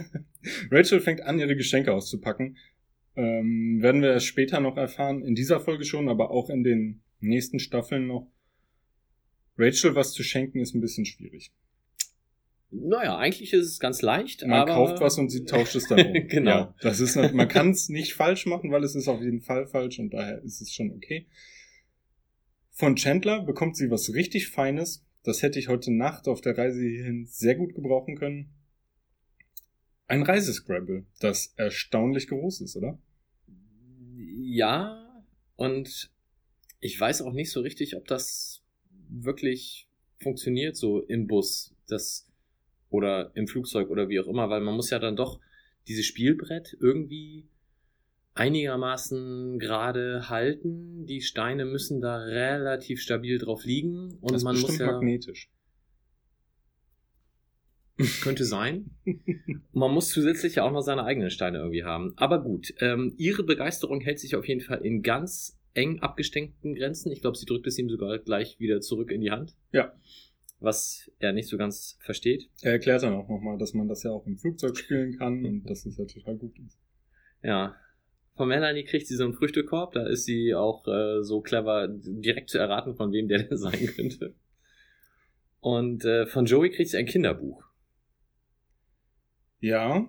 [0.70, 2.56] Rachel fängt an, ihre Geschenke auszupacken.
[3.14, 7.02] Ähm, werden wir erst später noch erfahren, in dieser Folge schon, aber auch in den
[7.20, 8.26] nächsten Staffeln noch.
[9.58, 11.52] Rachel was zu schenken ist ein bisschen schwierig.
[12.70, 16.06] Naja, eigentlich ist es ganz leicht, Man aber kauft was und sie tauscht es dann
[16.06, 16.12] um.
[16.28, 16.50] Genau.
[16.50, 19.42] Ja, das ist nicht, man kann es nicht falsch machen, weil es ist auf jeden
[19.42, 21.26] Fall falsch und daher ist es schon okay.
[22.70, 25.04] Von Chandler bekommt sie was richtig Feines.
[25.22, 28.50] Das hätte ich heute Nacht auf der Reise hierhin sehr gut gebrauchen können.
[30.08, 32.98] Ein Reisescrabble, das erstaunlich groß ist, oder?
[34.16, 35.24] Ja,
[35.56, 36.10] und
[36.80, 38.62] ich weiß auch nicht so richtig, ob das
[39.08, 39.88] wirklich
[40.20, 42.28] funktioniert so im Bus, das
[42.90, 45.40] oder im Flugzeug oder wie auch immer, weil man muss ja dann doch
[45.86, 47.48] dieses Spielbrett irgendwie
[48.34, 51.06] einigermaßen gerade halten.
[51.06, 55.50] Die Steine müssen da relativ stabil drauf liegen und das man muss ja magnetisch.
[58.22, 58.90] könnte sein.
[59.72, 62.14] Man muss zusätzlich ja auch noch seine eigenen Steine irgendwie haben.
[62.16, 67.12] Aber gut, ähm, ihre Begeisterung hält sich auf jeden Fall in ganz eng abgesteckten Grenzen.
[67.12, 69.54] Ich glaube, sie drückt es ihm sogar gleich wieder zurück in die Hand.
[69.72, 69.92] Ja.
[70.58, 72.48] Was er nicht so ganz versteht.
[72.62, 75.64] Er erklärt dann auch nochmal, dass man das ja auch im Flugzeug spielen kann und
[75.68, 76.78] dass es ja total gut ist.
[77.42, 77.76] Ja.
[78.34, 79.92] Von Melanie kriegt sie so einen Früchtekorb.
[79.92, 83.86] Da ist sie auch äh, so clever, direkt zu erraten, von wem der denn sein
[83.94, 84.34] könnte.
[85.60, 87.62] Und äh, von Joey kriegt sie ein Kinderbuch.
[89.60, 90.08] Ja.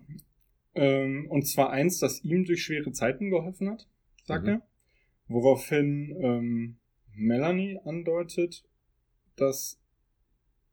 [0.76, 3.88] Ähm, und zwar eins, das ihm durch schwere Zeiten geholfen hat,
[4.24, 4.50] sagt Mhm.
[4.50, 4.62] er.
[5.28, 6.78] Woraufhin ähm,
[7.16, 8.64] Melanie andeutet,
[9.36, 9.80] dass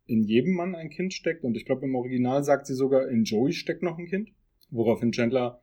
[0.07, 1.45] in jedem Mann ein Kind steckt.
[1.45, 4.31] Und ich glaube, im Original sagt sie sogar, in Joey steckt noch ein Kind.
[4.71, 5.61] Woraufhin Chandler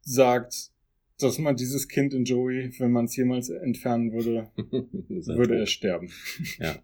[0.00, 0.70] sagt,
[1.18, 6.10] dass man dieses Kind in Joey, wenn man es jemals entfernen würde, würde er sterben.
[6.58, 6.76] Ja.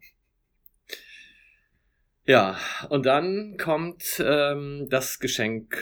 [2.26, 2.58] Ja,
[2.90, 5.76] und dann kommt ähm, das Geschenk,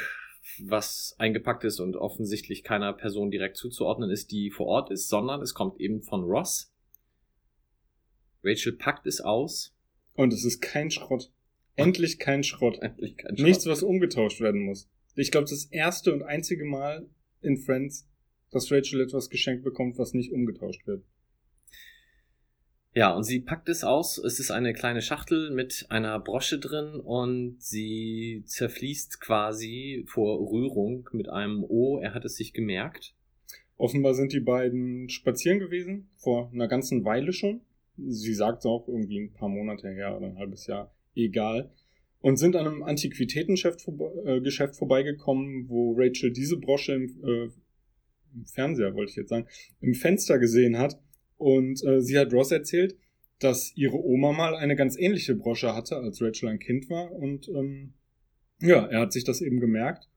[0.61, 5.43] was eingepackt ist und offensichtlich keiner Person direkt zuzuordnen ist, die vor Ort ist, sondern
[5.43, 6.73] es kommt eben von Ross.
[8.43, 9.75] Rachel packt es aus.
[10.15, 11.31] Und es ist kein Schrott.
[11.77, 12.79] Endlich kein Schrott.
[12.81, 13.47] Endlich kein Schrott.
[13.47, 14.89] Nichts, was umgetauscht werden muss.
[15.15, 17.09] Ich glaube, das erste und einzige Mal
[17.41, 18.09] in Friends,
[18.51, 21.05] dass Rachel etwas geschenkt bekommt, was nicht umgetauscht wird.
[22.95, 24.19] Ja, und sie packt es aus.
[24.19, 31.09] Es ist eine kleine Schachtel mit einer Brosche drin und sie zerfließt quasi vor Rührung
[31.13, 32.01] mit einem O.
[32.01, 33.15] Er hat es sich gemerkt.
[33.77, 37.61] Offenbar sind die beiden spazieren gewesen, vor einer ganzen Weile schon.
[37.97, 41.71] Sie sagt auch irgendwie ein paar Monate her oder ein halbes Jahr, egal.
[42.21, 47.49] Und sind an einem Antiquitätengeschäft vorbe äh, vorbeigekommen, wo Rachel diese Brosche im, äh,
[48.35, 49.47] im Fernseher, wollte ich jetzt sagen,
[49.81, 51.01] im Fenster gesehen hat.
[51.37, 52.97] Und äh, sie hat Ross erzählt,
[53.39, 57.13] dass ihre Oma mal eine ganz ähnliche Brosche hatte, als Rachel ein Kind war.
[57.13, 57.95] Und ähm,
[58.61, 60.09] ja, er hat sich das eben gemerkt.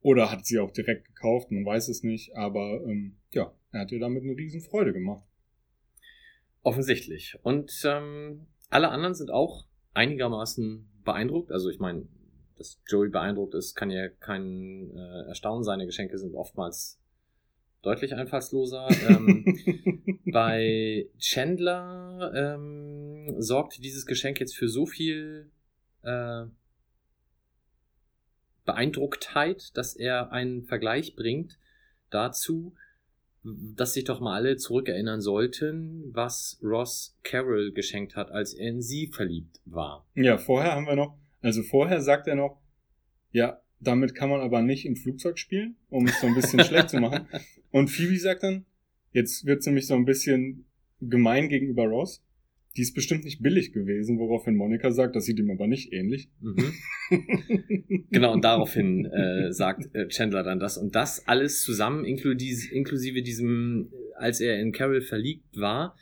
[0.00, 2.34] Oder hat sie auch direkt gekauft, man weiß es nicht.
[2.34, 5.24] Aber ähm, ja, er hat ihr damit eine riesen Freude gemacht.
[6.62, 7.36] Offensichtlich.
[7.42, 11.50] Und ähm, alle anderen sind auch einigermaßen beeindruckt.
[11.52, 12.06] Also ich meine,
[12.58, 15.64] dass Joey beeindruckt ist, kann ja kein äh, Erstaunen.
[15.64, 16.98] Seine Geschenke sind oftmals
[17.82, 18.88] deutlich einfallsloser.
[19.08, 25.50] ähm, bei Chandler ähm, sorgt dieses Geschenk jetzt für so viel
[26.02, 26.44] äh,
[28.64, 31.58] Beeindrucktheit, dass er einen Vergleich bringt
[32.10, 32.74] dazu,
[33.42, 38.82] dass sich doch mal alle zurückerinnern sollten, was Ross Carroll geschenkt hat, als er in
[38.82, 40.06] sie verliebt war.
[40.14, 42.60] Ja, vorher haben wir noch, also vorher sagt er noch,
[43.30, 46.90] ja, damit kann man aber nicht im Flugzeug spielen, um es so ein bisschen schlecht
[46.90, 47.26] zu machen.
[47.70, 48.64] Und Phoebe sagt dann,
[49.12, 50.64] jetzt wird nämlich so ein bisschen
[51.00, 52.24] gemein gegenüber Ross.
[52.76, 56.28] Die ist bestimmt nicht billig gewesen, woraufhin Monika sagt, das sieht ihm aber nicht ähnlich.
[56.40, 56.74] Mhm.
[58.10, 60.78] Genau, und daraufhin äh, sagt äh, Chandler dann das.
[60.78, 65.96] Und das alles zusammen, inklusive, inklusive diesem als er in Carol verliebt war,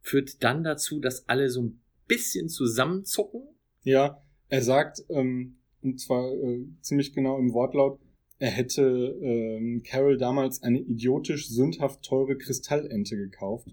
[0.00, 3.42] führt dann dazu, dass alle so ein bisschen zusammenzucken.
[3.82, 8.00] Ja, er sagt, ähm, und zwar äh, ziemlich genau im Wortlaut,
[8.38, 13.68] er hätte ähm, Carol damals eine idiotisch sündhaft teure Kristallente gekauft.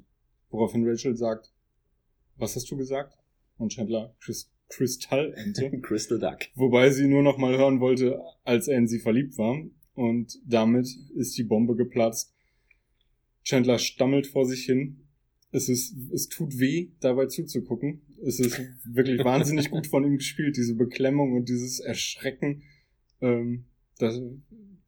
[0.49, 1.51] Woraufhin Rachel sagt,
[2.37, 3.17] was hast du gesagt?
[3.57, 5.69] Und Chandler, Christ Kristallente.
[5.81, 6.39] Crystal Duck.
[6.55, 9.63] Wobei sie nur noch mal hören wollte, als er in sie verliebt war.
[9.93, 12.33] Und damit ist die Bombe geplatzt.
[13.43, 15.05] Chandler stammelt vor sich hin.
[15.51, 18.01] Es ist, es tut weh, dabei zuzugucken.
[18.23, 22.63] Es ist wirklich wahnsinnig gut von ihm gespielt, diese Beklemmung und dieses Erschrecken.
[23.21, 23.65] Ähm,
[23.97, 24.21] das,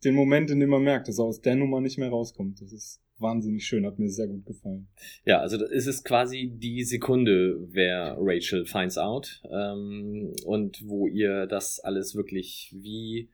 [0.03, 2.61] den Moment, in dem man merkt, dass er aus der Nummer nicht mehr rauskommt.
[2.61, 4.87] Das ist wahnsinnig schön, hat mir sehr gut gefallen.
[5.25, 11.47] Ja, also es ist quasi die Sekunde, wer Rachel finds out ähm, und wo ihr
[11.47, 13.29] das alles wirklich wie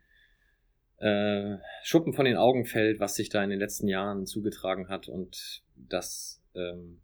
[0.97, 5.09] äh, Schuppen von den Augen fällt, was sich da in den letzten Jahren zugetragen hat
[5.09, 7.01] und dass ähm,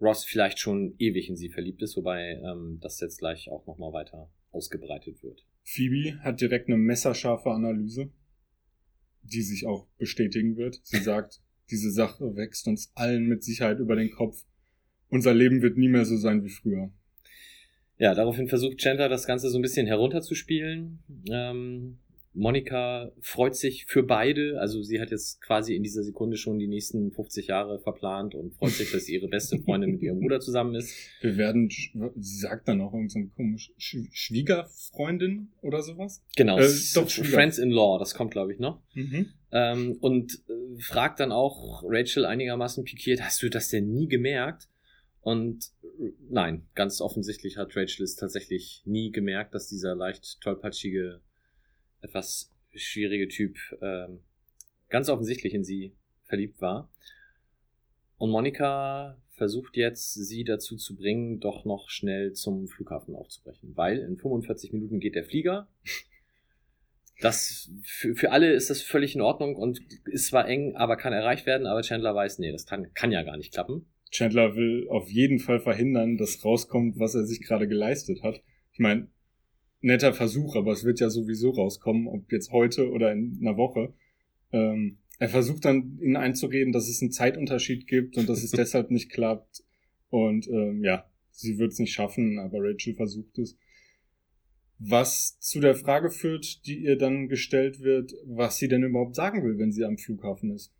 [0.00, 3.92] Ross vielleicht schon ewig in sie verliebt ist, wobei ähm, das jetzt gleich auch nochmal
[3.92, 5.44] weiter ausgebreitet wird.
[5.64, 8.10] Phoebe hat direkt eine messerscharfe Analyse,
[9.22, 10.80] die sich auch bestätigen wird.
[10.82, 14.44] Sie sagt, diese Sache wächst uns allen mit Sicherheit über den Kopf.
[15.10, 16.90] Unser Leben wird nie mehr so sein wie früher.
[17.98, 21.00] Ja, daraufhin versucht Chandler das Ganze so ein bisschen herunterzuspielen.
[21.30, 21.98] Ähm,
[22.38, 24.60] Monika freut sich für beide.
[24.60, 28.54] Also sie hat jetzt quasi in dieser Sekunde schon die nächsten 50 Jahre verplant und
[28.54, 30.94] freut sich, dass ihre beste Freundin mit ihrem Bruder zusammen ist.
[31.20, 36.22] Wir werden, sie sagt dann auch irgendeine so komische Sch Schwiegerfreundin oder sowas.
[36.36, 38.80] Genau, Äh, doch, Friends in Law, das kommt glaube ich noch.
[38.94, 39.26] Mhm.
[39.50, 44.68] Ähm, und äh, fragt dann auch Rachel einigermaßen pikiert, hast du das denn nie gemerkt?
[45.20, 45.72] Und
[46.30, 51.20] nein, ganz offensichtlich hat Rachel es tatsächlich nie gemerkt, dass dieser leicht tollpatschige,
[52.00, 54.20] etwas schwierige Typ ähm,
[54.88, 55.92] ganz offensichtlich in sie
[56.24, 56.90] verliebt war.
[58.16, 63.98] Und Monika versucht jetzt, sie dazu zu bringen, doch noch schnell zum Flughafen aufzubrechen, weil
[63.98, 65.68] in 45 Minuten geht der Flieger.
[67.20, 71.12] Das für, für alle ist das völlig in Ordnung und ist zwar eng, aber kann
[71.12, 73.86] erreicht werden, aber Chandler weiß, nee, das kann, kann ja gar nicht klappen.
[74.10, 78.40] Chandler will auf jeden Fall verhindern, dass rauskommt, was er sich gerade geleistet hat.
[78.72, 79.08] Ich meine,
[79.80, 83.92] netter Versuch, aber es wird ja sowieso rauskommen, ob jetzt heute oder in einer Woche.
[84.52, 88.90] Ähm, er versucht dann, ihnen einzureden, dass es einen Zeitunterschied gibt und dass es deshalb
[88.90, 89.64] nicht klappt.
[90.10, 93.56] Und ähm, ja, sie wird es nicht schaffen, aber Rachel versucht es.
[94.78, 99.44] Was zu der Frage führt, die ihr dann gestellt wird, was sie denn überhaupt sagen
[99.44, 100.72] will, wenn sie am Flughafen ist.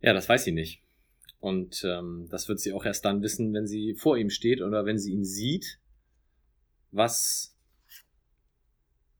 [0.00, 0.82] Ja, das weiß sie nicht.
[1.38, 4.86] Und ähm, das wird sie auch erst dann wissen, wenn sie vor ihm steht oder
[4.86, 5.78] wenn sie ihn sieht,
[6.90, 7.53] was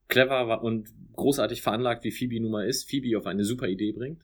[0.09, 4.23] clever und großartig veranlagt wie Phoebe nun mal ist, Phoebe auf eine super Idee bringt.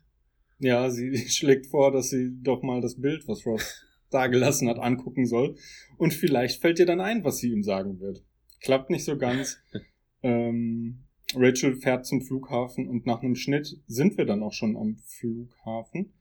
[0.58, 5.26] Ja, sie schlägt vor, dass sie doch mal das Bild, was Ross dagelassen hat, angucken
[5.26, 5.56] soll.
[5.96, 8.22] Und vielleicht fällt ihr dann ein, was sie ihm sagen wird.
[8.60, 9.58] Klappt nicht so ganz.
[10.22, 14.96] ähm, Rachel fährt zum Flughafen und nach einem Schnitt sind wir dann auch schon am
[15.06, 16.12] Flughafen,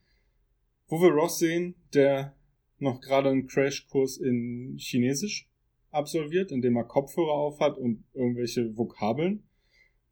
[0.87, 2.35] wo wir Ross sehen, der
[2.77, 5.49] noch gerade einen Crashkurs in Chinesisch
[5.91, 9.43] absolviert, indem er Kopfhörer aufhat und irgendwelche Vokabeln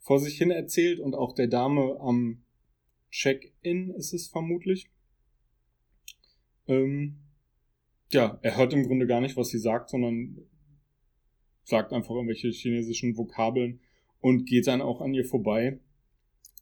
[0.08, 2.42] vor sich hin erzählt und auch der Dame am
[3.12, 4.90] Check-in ist es vermutlich.
[6.66, 7.18] Ähm,
[8.14, 10.38] ja, er hört im Grunde gar nicht, was sie sagt, sondern
[11.66, 13.82] sagt einfach irgendwelche chinesischen Vokabeln
[14.22, 15.78] und geht dann auch an ihr vorbei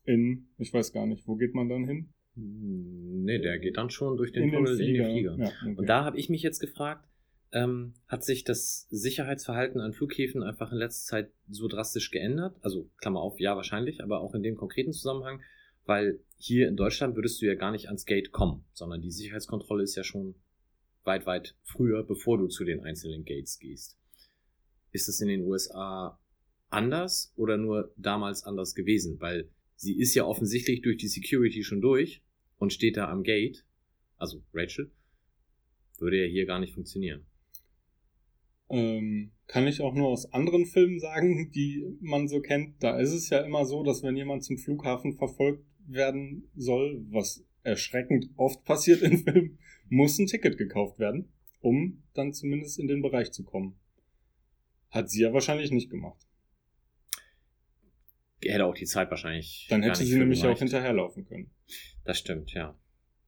[0.05, 2.09] in, ich weiß gar nicht, wo geht man dann hin?
[2.33, 5.37] Hm, Nee, der geht dann schon durch den Tunnel in den Flieger.
[5.37, 5.75] Ja, okay.
[5.75, 7.07] Und da habe ich mich jetzt gefragt,
[7.55, 12.57] ähm, hat sich das Sicherheitsverhalten an Flughäfen einfach in letzter Zeit so drastisch geändert?
[12.61, 15.41] Also, Klammer auf, ja, wahrscheinlich, aber auch in dem konkreten Zusammenhang,
[15.85, 19.83] weil hier in Deutschland würdest du ja gar nicht ans Gate kommen, sondern die Sicherheitskontrolle
[19.83, 20.35] ist ja schon
[21.05, 23.97] weit, weit früher, bevor du zu den einzelnen Gates gehst.
[24.91, 26.19] Ist das in den USA
[26.69, 29.21] anders oder nur damals anders gewesen?
[29.21, 32.21] Weil sie ist ja offensichtlich durch die Security schon durch
[32.57, 33.63] und steht da am Gate,
[34.17, 34.91] also Rachel,
[35.99, 37.25] würde ja hier gar nicht funktionieren.
[38.69, 42.81] Ähm, kann ich auch nur aus anderen Filmen sagen, die man so kennt.
[42.81, 47.45] Da ist es ja immer so, dass wenn jemand zum Flughafen verfolgt werden soll, was
[47.63, 53.01] erschreckend oft passiert in Filmen, muss ein Ticket gekauft werden, um dann zumindest in den
[53.01, 53.79] Bereich zu kommen.
[54.89, 56.25] Hat sie ja wahrscheinlich nicht gemacht.
[58.43, 59.67] Hätte auch die Zeit wahrscheinlich.
[59.69, 60.59] Dann hätte sie nämlich auch gereicht.
[60.59, 61.51] hinterherlaufen können.
[62.03, 62.77] Das stimmt, ja.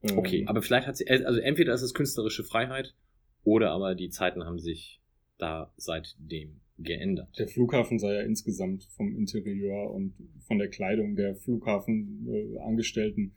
[0.04, 2.95] Ähm, Okay, aber vielleicht hat sie, also entweder ist es künstlerische Freiheit
[3.43, 5.02] oder aber die Zeiten haben sich
[5.38, 7.38] da seitdem geändert.
[7.39, 10.13] Der Flughafen sei ja insgesamt vom Interieur und
[10.45, 13.34] von der Kleidung der Flughafenangestellten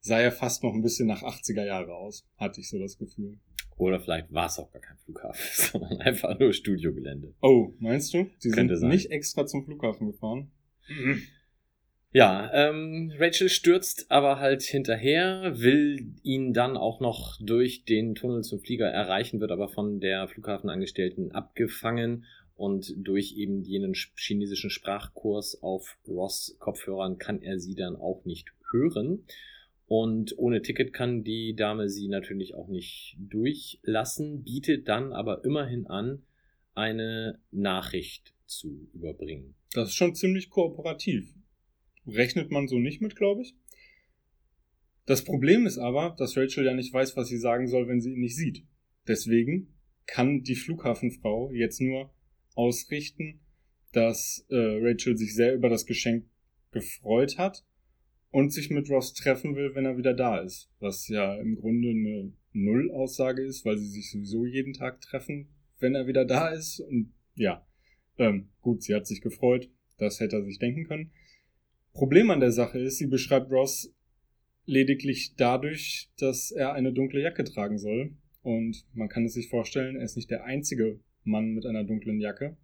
[0.00, 3.38] sah ja fast noch ein bisschen nach 80er Jahre aus, hatte ich so das Gefühl.
[3.76, 7.34] Oder vielleicht war es auch gar kein Flughafen, sondern einfach nur Studiogelände.
[7.42, 8.26] Oh, meinst du?
[8.38, 8.90] Sie Könnte sind sein.
[8.90, 10.50] nicht extra zum Flughafen gefahren?
[12.16, 18.42] Ja, ähm, Rachel stürzt aber halt hinterher, will ihn dann auch noch durch den Tunnel
[18.42, 22.24] zum Flieger erreichen, wird aber von der Flughafenangestellten abgefangen
[22.54, 28.24] und durch eben jenen sch- chinesischen Sprachkurs auf Ross Kopfhörern kann er sie dann auch
[28.24, 29.26] nicht hören.
[29.86, 35.86] Und ohne Ticket kann die Dame sie natürlich auch nicht durchlassen, bietet dann aber immerhin
[35.86, 36.22] an,
[36.74, 39.54] eine Nachricht zu überbringen.
[39.74, 41.34] Das ist schon ziemlich kooperativ.
[42.06, 43.54] Rechnet man so nicht mit, glaube ich.
[45.06, 48.12] Das Problem ist aber, dass Rachel ja nicht weiß, was sie sagen soll, wenn sie
[48.12, 48.64] ihn nicht sieht.
[49.06, 49.74] Deswegen
[50.06, 52.12] kann die Flughafenfrau jetzt nur
[52.54, 53.40] ausrichten,
[53.92, 56.26] dass äh, Rachel sich sehr über das Geschenk
[56.72, 57.64] gefreut hat
[58.30, 60.70] und sich mit Ross treffen will, wenn er wieder da ist.
[60.80, 65.94] Was ja im Grunde eine Null-Aussage ist, weil sie sich sowieso jeden Tag treffen, wenn
[65.94, 66.80] er wieder da ist.
[66.80, 67.66] Und ja,
[68.18, 69.70] ähm, gut, sie hat sich gefreut.
[69.98, 71.12] Das hätte er sich denken können.
[71.96, 73.90] Problem an der Sache ist, sie beschreibt Ross
[74.66, 78.14] lediglich dadurch, dass er eine dunkle Jacke tragen soll.
[78.42, 82.20] Und man kann es sich vorstellen, er ist nicht der einzige Mann mit einer dunklen
[82.20, 82.58] Jacke.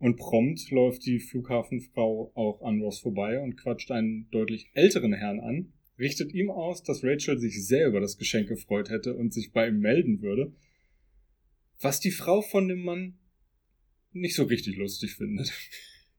[0.00, 5.38] Und prompt läuft die Flughafenfrau auch an Ross vorbei und quatscht einen deutlich älteren Herrn
[5.38, 9.52] an, richtet ihm aus, dass Rachel sich sehr über das Geschenk gefreut hätte und sich
[9.52, 10.52] bei ihm melden würde.
[11.80, 13.18] Was die Frau von dem Mann
[14.10, 15.52] nicht so richtig lustig findet.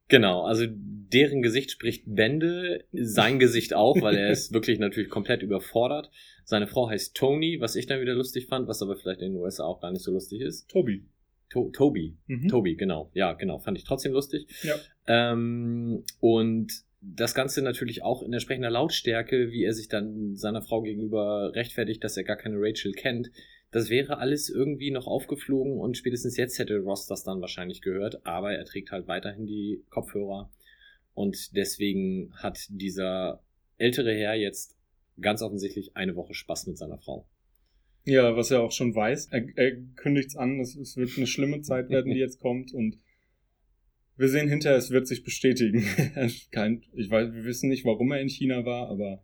[0.07, 5.41] Genau, also deren Gesicht spricht Bände, sein Gesicht auch, weil er ist wirklich natürlich komplett
[5.41, 6.09] überfordert.
[6.43, 9.41] Seine Frau heißt Tony, was ich dann wieder lustig fand, was aber vielleicht in den
[9.41, 10.69] USA auch gar nicht so lustig ist.
[10.69, 11.05] Tobi.
[11.49, 12.17] To Toby.
[12.27, 12.47] Mhm.
[12.47, 13.11] Toby, genau.
[13.13, 13.59] Ja, genau.
[13.59, 14.47] Fand ich trotzdem lustig.
[14.63, 14.75] Ja.
[15.07, 20.81] Ähm, und das Ganze natürlich auch in entsprechender Lautstärke, wie er sich dann seiner Frau
[20.81, 23.29] gegenüber rechtfertigt, dass er gar keine Rachel kennt.
[23.75, 28.25] Das wäre alles irgendwie noch aufgeflogen und spätestens jetzt hätte Ross das dann wahrscheinlich gehört,
[28.25, 30.49] aber er trägt halt weiterhin die Kopfhörer
[31.13, 33.43] und deswegen hat dieser
[33.77, 34.77] ältere Herr jetzt
[35.19, 37.27] ganz offensichtlich eine Woche Spaß mit seiner Frau.
[38.05, 39.27] Ja, was er auch schon weiß.
[39.31, 42.97] Er, er kündigt's an, es, es wird eine schlimme Zeit werden, die jetzt kommt und
[44.15, 45.85] wir sehen hinterher, es wird sich bestätigen.
[46.51, 49.21] Kein, ich weiß, wir wissen nicht, warum er in China war, aber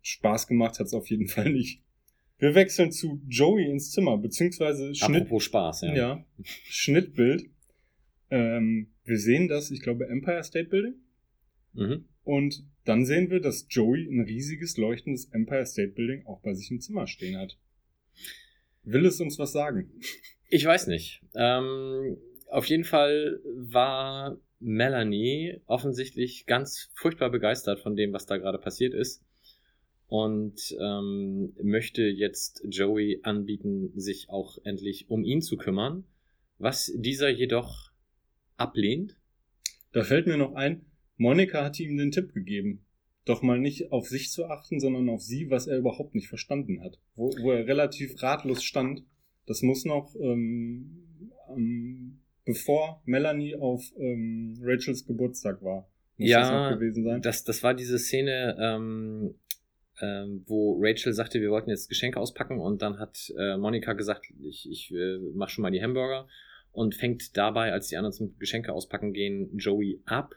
[0.00, 1.82] Spaß gemacht hat's auf jeden Fall nicht.
[2.38, 5.94] Wir wechseln zu Joey ins Zimmer, beziehungsweise Schnitt, Apropos Spaß, ja.
[5.94, 7.46] ja, Schnittbild.
[8.30, 10.94] Ähm, wir sehen das, ich glaube, Empire State Building.
[11.74, 12.04] Mhm.
[12.24, 16.70] Und dann sehen wir, dass Joey ein riesiges leuchtendes Empire State Building auch bei sich
[16.70, 17.58] im Zimmer stehen hat.
[18.82, 19.90] Will es uns was sagen?
[20.48, 21.22] Ich weiß nicht.
[21.34, 22.16] Ähm,
[22.48, 28.94] auf jeden Fall war Melanie offensichtlich ganz furchtbar begeistert von dem, was da gerade passiert
[28.94, 29.22] ist.
[30.06, 36.04] Und ähm, möchte jetzt Joey anbieten, sich auch endlich um ihn zu kümmern,
[36.58, 37.90] was dieser jedoch
[38.56, 39.16] ablehnt.
[39.92, 40.86] Da fällt mir noch ein,
[41.16, 42.84] Monika hatte ihm den Tipp gegeben,
[43.24, 46.82] doch mal nicht auf sich zu achten, sondern auf sie, was er überhaupt nicht verstanden
[46.82, 46.98] hat.
[47.14, 49.02] Wo, wo er relativ ratlos stand.
[49.46, 55.88] Das muss noch, ähm, ähm, bevor Melanie auf ähm, Rachels Geburtstag war.
[56.16, 57.22] Muss das Ja, sein?
[57.22, 59.34] Das, das war diese Szene, ähm,
[60.00, 64.26] ähm, wo Rachel sagte, wir wollten jetzt Geschenke auspacken und dann hat äh, Monika gesagt,
[64.42, 66.26] ich, ich äh, mach schon mal die Hamburger
[66.72, 70.34] und fängt dabei, als die anderen zum Geschenke auspacken gehen, Joey ab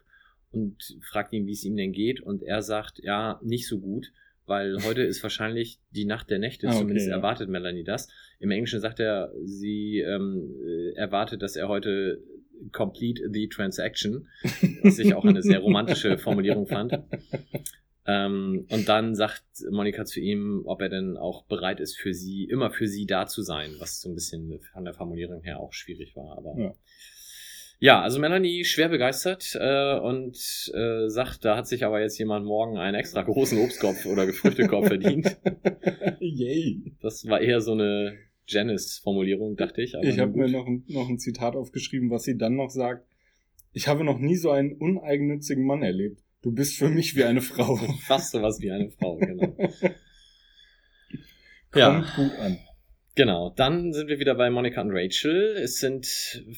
[0.51, 4.11] und fragt ihn, wie es ihm denn geht und er sagt, ja, nicht so gut,
[4.45, 7.15] weil heute ist wahrscheinlich die Nacht der Nächte, Ah, okay, zumindest ja.
[7.15, 8.07] erwartet Melanie das.
[8.39, 12.23] Im Englischen sagt er, sie ähm, äh, erwartet, dass er heute
[12.71, 14.27] complete the transaction,
[14.83, 16.93] was ich auch eine sehr romantische Formulierung fand.
[18.09, 22.45] Ähm, und dann sagt Monika zu ihm, ob er denn auch bereit ist, für sie,
[22.45, 25.73] immer für sie da zu sein, was so ein bisschen von der Formulierung her auch
[25.73, 26.37] schwierig war.
[26.37, 26.73] Aber Ja.
[27.79, 30.37] ja, also Melanie schwer begeistert äh, und
[30.73, 34.87] äh, sagt, da hat sich aber jetzt jemand morgen einen extra großen Obstkopf oder Gefrüchtekorb
[34.87, 35.37] verdient.
[36.21, 36.93] Yay.
[37.01, 38.15] Das war eher so eine
[38.47, 39.95] Janice-Formulierung, dachte ich.
[39.97, 43.05] Aber Ich habe mir noch ein, noch ein Zitat aufgeschrieben, was sie dann noch sagt.
[43.73, 46.23] Ich habe noch nie so einen uneigennützigen Mann erlebt.
[46.41, 47.75] Du bist für mich wie eine Frau.
[48.05, 49.47] fast sowas wie eine Frau, genau.
[51.71, 52.05] Kommt Ja.
[52.15, 52.57] gut an.
[53.15, 55.55] Genau, dann sind wir wieder bei Monika und Rachel.
[55.57, 56.05] Es sind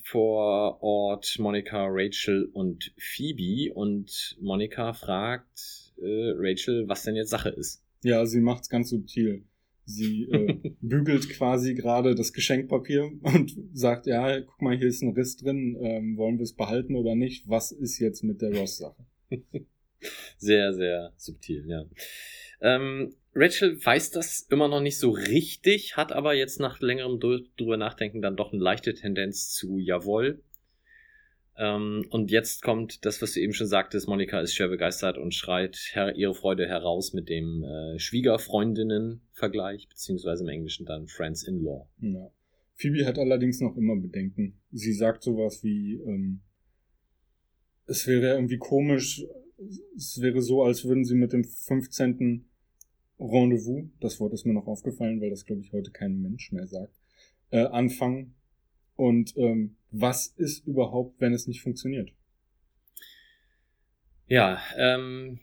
[0.03, 7.47] vor Ort Monika, Rachel und Phoebe und Monika fragt äh, Rachel, was denn jetzt Sache
[7.49, 7.81] ist.
[8.03, 9.45] Ja, sie macht's ganz subtil.
[9.85, 15.13] Sie äh, bügelt quasi gerade das Geschenkpapier und sagt, ja, guck mal, hier ist ein
[15.13, 17.47] Riss drin, ähm, wollen wir es behalten oder nicht?
[17.47, 19.05] Was ist jetzt mit der Ross-Sache?
[20.37, 21.85] Sehr, sehr subtil, ja.
[22.61, 27.77] Ähm, Rachel weiß das immer noch nicht so richtig, hat aber jetzt nach längerem drüber
[27.77, 30.41] nachdenken dann doch eine leichte Tendenz zu Jawohl.
[31.57, 35.33] Ähm, und jetzt kommt das, was du eben schon sagtest, Monika ist schwer begeistert und
[35.33, 41.89] schreit her ihre Freude heraus mit dem äh, Schwiegerfreundinnen-Vergleich, beziehungsweise im Englischen dann Friends-in-Law.
[42.01, 42.31] Ja.
[42.75, 44.61] Phoebe hat allerdings noch immer Bedenken.
[44.71, 46.39] Sie sagt sowas wie, ähm,
[47.89, 49.25] es wäre irgendwie komisch,
[49.95, 52.45] es wäre so, als würden sie mit dem 15.
[53.19, 56.67] Rendezvous, das Wort ist mir noch aufgefallen, weil das, glaube ich, heute kein Mensch mehr
[56.67, 56.93] sagt,
[57.51, 58.35] äh, anfangen.
[58.95, 62.11] Und ähm, was ist überhaupt, wenn es nicht funktioniert?
[64.27, 65.39] Ja, ähm,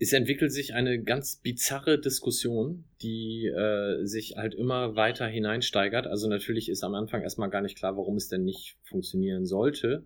[0.00, 6.08] es entwickelt sich eine ganz bizarre Diskussion, die äh, sich halt immer weiter hineinsteigert.
[6.08, 10.04] Also natürlich ist am Anfang erstmal gar nicht klar, warum es denn nicht funktionieren sollte.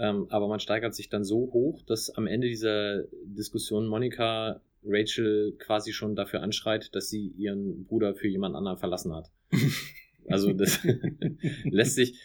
[0.00, 5.54] Ähm, aber man steigert sich dann so hoch, dass am Ende dieser Diskussion Monika Rachel
[5.58, 9.30] quasi schon dafür anschreit, dass sie ihren Bruder für jemand anderen verlassen hat.
[10.28, 10.86] Also das
[11.64, 12.20] lässt sich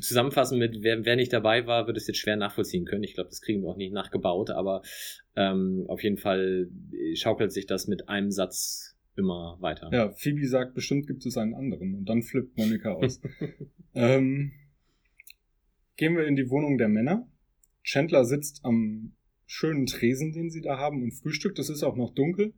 [0.00, 3.02] zusammenfassen mit, wer, wer nicht dabei war, wird es jetzt schwer nachvollziehen können.
[3.02, 4.82] Ich glaube, das kriegen wir auch nicht nachgebaut, aber
[5.34, 6.68] ähm, auf jeden Fall
[7.14, 9.90] schaukelt sich das mit einem Satz immer weiter.
[9.92, 13.20] Ja, Phoebe sagt, bestimmt gibt es einen anderen und dann flippt Monika aus.
[13.94, 14.52] ähm,
[15.98, 17.28] gehen wir in die Wohnung der Männer.
[17.82, 19.12] Chandler sitzt am
[19.46, 21.58] schönen Tresen, den sie da haben und frühstückt.
[21.58, 22.54] Es ist auch noch dunkel.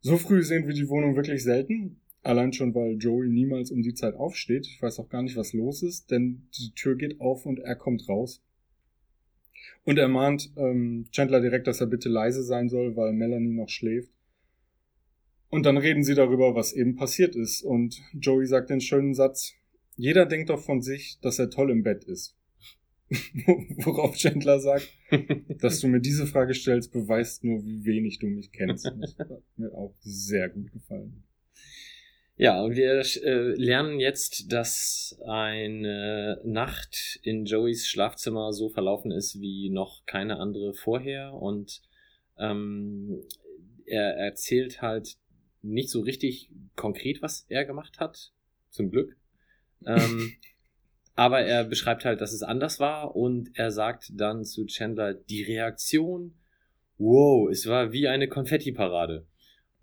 [0.00, 2.00] So früh sehen wir die Wohnung wirklich selten.
[2.22, 4.66] Allein schon, weil Joey niemals um die Zeit aufsteht.
[4.66, 7.76] Ich weiß auch gar nicht, was los ist, denn die Tür geht auf und er
[7.76, 8.42] kommt raus.
[9.84, 13.68] Und er mahnt ähm, Chandler direkt, dass er bitte leise sein soll, weil Melanie noch
[13.68, 14.12] schläft.
[15.50, 17.62] Und dann reden sie darüber, was eben passiert ist.
[17.62, 19.54] Und Joey sagt den schönen Satz,
[20.00, 22.34] jeder denkt doch von sich, dass er toll im Bett ist.
[23.10, 24.88] Worauf Chandler sagt,
[25.60, 28.86] dass du mir diese Frage stellst, beweist nur, wie wenig du mich kennst.
[28.86, 31.24] Das hat mir auch sehr gut gefallen.
[32.36, 39.38] Ja, und wir äh, lernen jetzt, dass eine Nacht in Joeys Schlafzimmer so verlaufen ist
[39.38, 41.34] wie noch keine andere vorher.
[41.34, 41.82] Und
[42.38, 43.22] ähm,
[43.84, 45.18] er erzählt halt
[45.60, 48.32] nicht so richtig konkret, was er gemacht hat.
[48.70, 49.20] Zum Glück.
[49.86, 50.32] Ähm,
[51.14, 55.42] aber er beschreibt halt, dass es anders war und er sagt dann zu Chandler, die
[55.42, 56.34] Reaktion,
[56.98, 59.26] wow, es war wie eine Konfetti-Parade.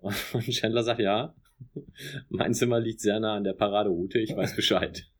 [0.00, 1.34] Und Chandler sagt, ja,
[2.28, 5.10] mein Zimmer liegt sehr nah an der Paraderoute, ich weiß Bescheid.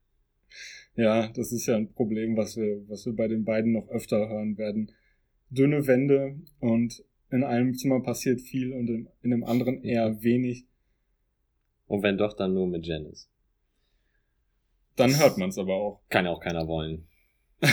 [0.95, 4.29] Ja, das ist ja ein Problem, was wir, was wir bei den beiden noch öfter
[4.29, 4.93] hören werden.
[5.51, 10.67] Dünne Wände und in einem Zimmer passiert viel und in, in einem anderen eher wenig.
[11.87, 13.31] Und wenn doch, dann nur mit Janice.
[14.99, 16.03] Dann hört man es aber auch.
[16.11, 17.07] Kann ja auch keiner wollen.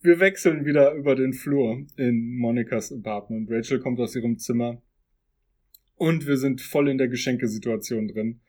[0.00, 3.50] Wir wechseln wieder über den Flur in Monikas Apartment.
[3.50, 4.82] Rachel kommt aus ihrem Zimmer
[5.96, 8.40] und wir sind voll in der Geschenkesituation drin.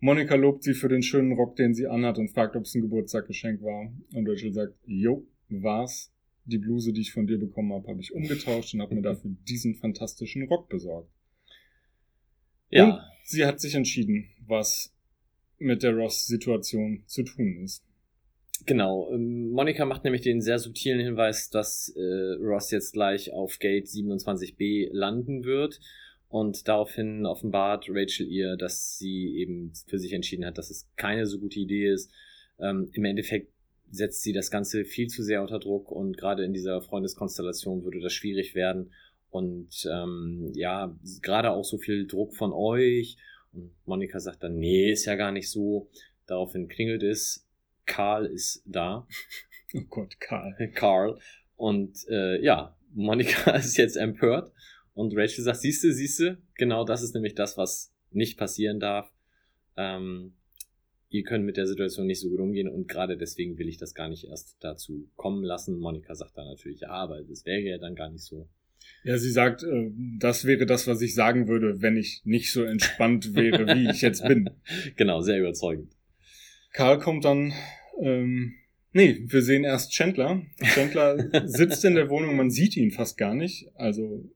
[0.00, 2.82] Monika lobt sie für den schönen Rock, den sie anhat und fragt, ob es ein
[2.82, 3.90] Geburtstaggeschenk war.
[4.12, 6.12] Und Rachel sagt, jo, war's.
[6.44, 9.30] Die Bluse, die ich von dir bekommen habe, habe ich umgetauscht und habe mir dafür
[9.48, 11.10] diesen fantastischen Rock besorgt.
[12.70, 12.84] Ja.
[12.84, 14.94] Und sie hat sich entschieden, was
[15.58, 17.84] mit der Ross-Situation zu tun ist.
[18.66, 19.10] Genau.
[19.12, 23.86] Ähm, Monika macht nämlich den sehr subtilen Hinweis, dass äh, Ross jetzt gleich auf Gate
[23.86, 25.80] 27b landen wird.
[26.28, 31.26] Und daraufhin offenbart Rachel ihr, dass sie eben für sich entschieden hat, dass es keine
[31.26, 32.10] so gute Idee ist.
[32.60, 33.50] Ähm, Im Endeffekt
[33.90, 38.00] setzt sie das Ganze viel zu sehr unter Druck und gerade in dieser Freundeskonstellation würde
[38.00, 38.92] das schwierig werden.
[39.30, 43.16] Und ähm, ja, gerade auch so viel Druck von euch.
[43.52, 45.90] Und Monika sagt dann, nee, ist ja gar nicht so.
[46.26, 47.46] Daraufhin klingelt es.
[47.86, 49.06] Karl ist da.
[49.74, 50.56] Oh Gott, Karl.
[50.74, 51.18] Karl.
[51.56, 54.50] Und äh, ja, Monika ist jetzt empört.
[54.94, 59.12] Und Rachel sagt, siehste, siehste, genau das ist nämlich das, was nicht passieren darf.
[59.76, 60.34] Ähm,
[61.10, 63.94] ihr könnt mit der Situation nicht so gut umgehen und gerade deswegen will ich das
[63.94, 65.78] gar nicht erst dazu kommen lassen.
[65.78, 68.48] Monika sagt dann natürlich, ja, aber das wäre ja dann gar nicht so.
[69.04, 72.62] Ja, sie sagt, äh, das wäre das, was ich sagen würde, wenn ich nicht so
[72.64, 74.50] entspannt wäre, wie ich jetzt bin.
[74.96, 75.92] Genau, sehr überzeugend.
[76.72, 77.52] Karl kommt dann,
[78.02, 78.54] ähm,
[78.92, 80.42] nee, wir sehen erst Chandler.
[80.74, 83.70] Chandler sitzt in der Wohnung, man sieht ihn fast gar nicht.
[83.76, 84.28] Also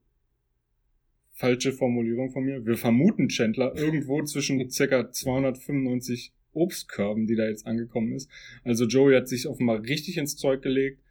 [1.33, 2.65] falsche Formulierung von mir.
[2.65, 8.29] Wir vermuten Chandler irgendwo zwischen circa 295 Obstkörben, die da jetzt angekommen ist.
[8.63, 11.02] Also Joey hat sich offenbar richtig ins Zeug gelegt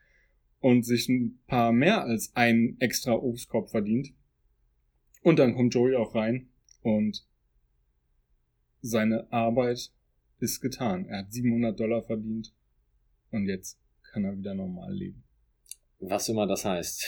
[0.62, 4.14] und sich ein paar mehr als ein extra Obstkorb verdient.
[5.22, 6.48] Und dann kommt Joey auch rein
[6.82, 7.26] und
[8.80, 9.92] seine Arbeit
[10.38, 11.06] ist getan.
[11.06, 12.54] Er hat 700 Dollar verdient
[13.30, 13.78] und jetzt
[14.12, 15.22] kann er wieder normal leben.
[15.98, 17.06] Was immer das heißt.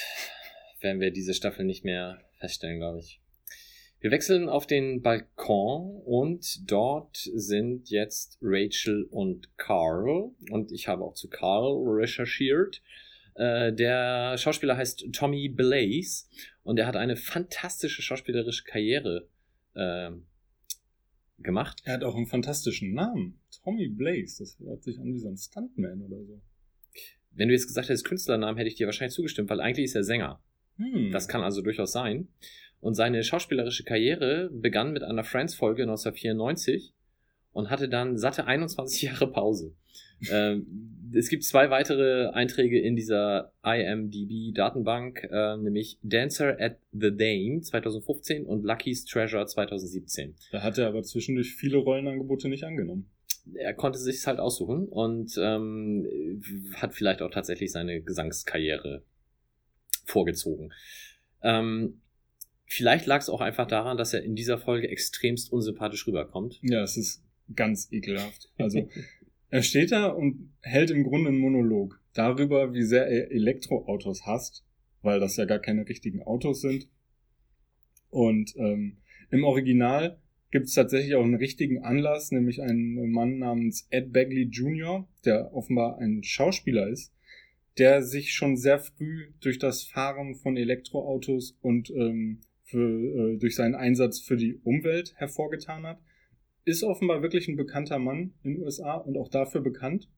[0.81, 3.21] werden wir diese Staffel nicht mehr feststellen, glaube ich.
[4.01, 10.31] Wir wechseln auf den Balkon und dort sind jetzt Rachel und Carl.
[10.51, 12.83] Und ich habe auch zu Carl recherchiert.
[13.35, 16.27] Äh, der Schauspieler heißt Tommy Blaze
[16.63, 19.29] und er hat eine fantastische schauspielerische Karriere
[19.75, 20.11] äh,
[21.39, 21.83] gemacht.
[21.85, 23.41] Er hat auch einen fantastischen Namen.
[23.63, 24.43] Tommy Blaze.
[24.43, 26.41] Das hört sich an wie so ein Stuntman oder so.
[27.33, 30.05] Wenn du jetzt gesagt hättest Künstlernamen, hätte ich dir wahrscheinlich zugestimmt, weil eigentlich ist er
[30.05, 30.41] Sänger.
[30.77, 31.11] Hm.
[31.11, 32.29] Das kann also durchaus sein.
[32.81, 36.93] Und seine schauspielerische Karriere begann mit einer Friends-Folge 1994
[37.55, 39.73] und hatte dann satte 21 Jahre Pause.
[40.31, 47.61] ähm, es gibt zwei weitere Einträge in dieser IMDb-Datenbank, äh, nämlich Dancer at the Dame
[47.61, 50.35] 2015 und Lucky's Treasure 2017.
[50.51, 53.09] Da hat er aber zwischendurch viele Rollenangebote nicht angenommen.
[53.55, 56.43] Er konnte sich halt aussuchen und ähm,
[56.75, 59.03] hat vielleicht auch tatsächlich seine Gesangskarriere
[60.05, 60.73] vorgezogen.
[61.43, 62.01] Ähm,
[62.67, 66.59] vielleicht lag es auch einfach daran, dass er in dieser Folge extremst unsympathisch rüberkommt.
[66.63, 67.23] Ja, es ist
[67.55, 68.51] ganz ekelhaft.
[68.59, 68.89] Also
[69.51, 74.65] er steht da und hält im Grunde einen Monolog darüber, wie sehr er Elektroautos hasst,
[75.03, 76.89] weil das ja gar keine richtigen Autos sind.
[78.11, 78.99] Und ähm,
[79.31, 80.19] im Original
[80.51, 85.53] gibt es tatsächlich auch einen richtigen Anlass, nämlich einen Mann namens Ed Bagley Jr., der
[85.53, 87.13] offenbar ein Schauspieler ist,
[87.77, 93.57] der sich schon sehr früh durch das Fahren von Elektroautos und ähm, für, äh, durch
[93.57, 95.99] seinen Einsatz für die Umwelt hervorgetan hat.
[96.65, 100.09] Ist offenbar wirklich ein bekannter Mann in den USA und auch dafür bekannt.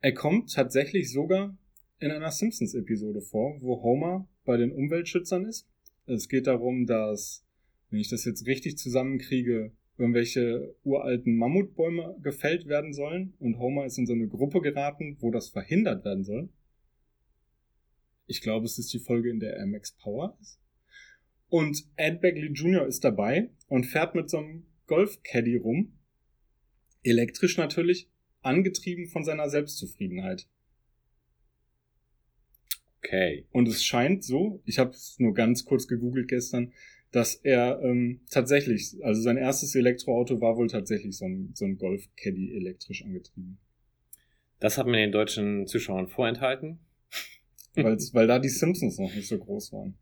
[0.00, 1.56] Er kommt tatsächlich sogar
[2.00, 5.68] in einer Simpsons-Episode vor, wo Homer bei den Umweltschützern ist.
[6.06, 7.44] Es geht darum, dass,
[7.90, 13.98] wenn ich das jetzt richtig zusammenkriege, irgendwelche uralten Mammutbäume gefällt werden sollen und Homer ist
[13.98, 16.48] in so eine Gruppe geraten, wo das verhindert werden soll.
[18.26, 20.58] Ich glaube, es ist die Folge, in der er Max Power ist.
[21.48, 22.86] Und Ed Begley Jr.
[22.86, 25.98] ist dabei und fährt mit so einem Golf-Caddy rum.
[27.02, 28.10] Elektrisch natürlich,
[28.42, 30.46] angetrieben von seiner Selbstzufriedenheit.
[32.98, 33.46] Okay.
[33.52, 36.74] Und es scheint so, ich habe es nur ganz kurz gegoogelt gestern,
[37.10, 41.78] dass er ähm, tatsächlich, also sein erstes Elektroauto war wohl tatsächlich so ein, so ein
[41.78, 43.58] Golf Caddy elektrisch angetrieben.
[44.60, 46.80] Das hat man den deutschen Zuschauern vorenthalten.
[47.74, 49.96] Weil da die Simpsons noch nicht so groß waren.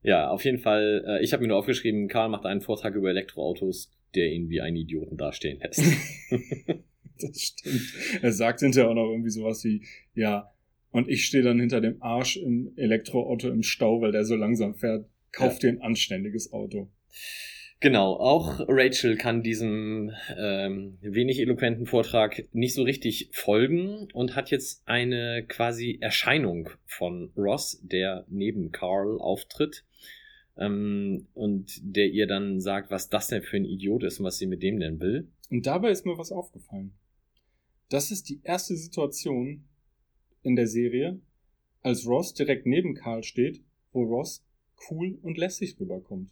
[0.00, 1.04] Ja, auf jeden Fall.
[1.06, 4.60] Äh, ich habe mir nur aufgeschrieben, Karl macht einen Vortrag über Elektroautos, der ihn wie
[4.60, 5.82] einen Idioten dastehen lässt.
[7.20, 7.94] das stimmt.
[8.22, 9.82] Er sagt hinterher auch noch irgendwie sowas wie,
[10.14, 10.52] ja,
[10.90, 14.74] und ich stehe dann hinter dem Arsch im Elektroauto im Stau, weil der so langsam
[14.74, 15.06] fährt.
[15.32, 16.90] Kauf dir ein anständiges Auto.
[17.80, 24.52] Genau, auch Rachel kann diesem ähm, wenig eloquenten Vortrag nicht so richtig folgen und hat
[24.52, 29.84] jetzt eine quasi Erscheinung von Ross, der neben Carl auftritt
[30.56, 34.38] ähm, und der ihr dann sagt, was das denn für ein Idiot ist und was
[34.38, 35.28] sie mit dem denn will.
[35.50, 36.92] Und dabei ist mir was aufgefallen.
[37.88, 39.64] Das ist die erste Situation
[40.42, 41.20] in der Serie,
[41.82, 44.44] als Ross direkt neben Carl steht, wo Ross
[44.90, 46.30] cool und lässig rüberkommt.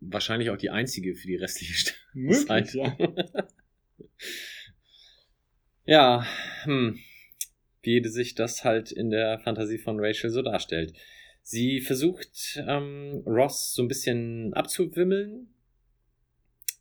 [0.00, 1.92] Wahrscheinlich auch die einzige für die restliche.
[2.14, 2.96] Möglich, ja.
[5.84, 6.26] ja,
[6.64, 6.98] hm.
[7.82, 10.94] Wie sich das halt in der Fantasie von Rachel so darstellt.
[11.50, 15.48] Sie versucht, ähm, Ross so ein bisschen abzuwimmeln,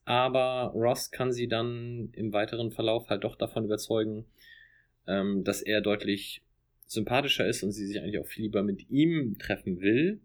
[0.03, 4.26] aber Ross kann sie dann im weiteren Verlauf halt doch davon überzeugen,
[5.07, 6.43] ähm, dass er deutlich
[6.86, 10.20] sympathischer ist und sie sich eigentlich auch viel lieber mit ihm treffen will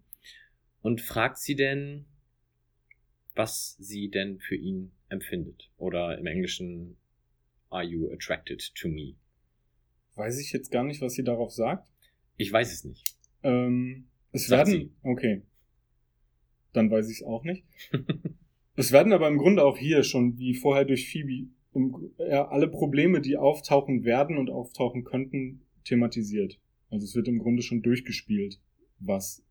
[0.81, 2.07] und fragt sie denn,
[3.37, 5.71] was sie denn für ihn empfindet.
[5.77, 6.97] Oder im Englischen,
[7.71, 9.15] are you attracted to me?
[10.17, 11.93] Weiß ich jetzt gar nicht, was sie darauf sagt.
[12.37, 13.05] Ich weiß es nicht.
[13.45, 14.81] Ähm, es Sagt werden.
[14.81, 14.91] sie.
[15.03, 15.43] Okay.
[16.73, 17.65] Dann weiß ich es auch nicht.
[18.77, 22.69] es werden aber im Grunde auch hier schon, wie vorher durch Phoebe, im, ja, alle
[22.69, 26.59] Probleme, die auftauchen werden und auftauchen könnten, thematisiert.
[26.91, 28.61] Also es wird im Grunde schon durchgespielt,
[28.99, 29.43] was,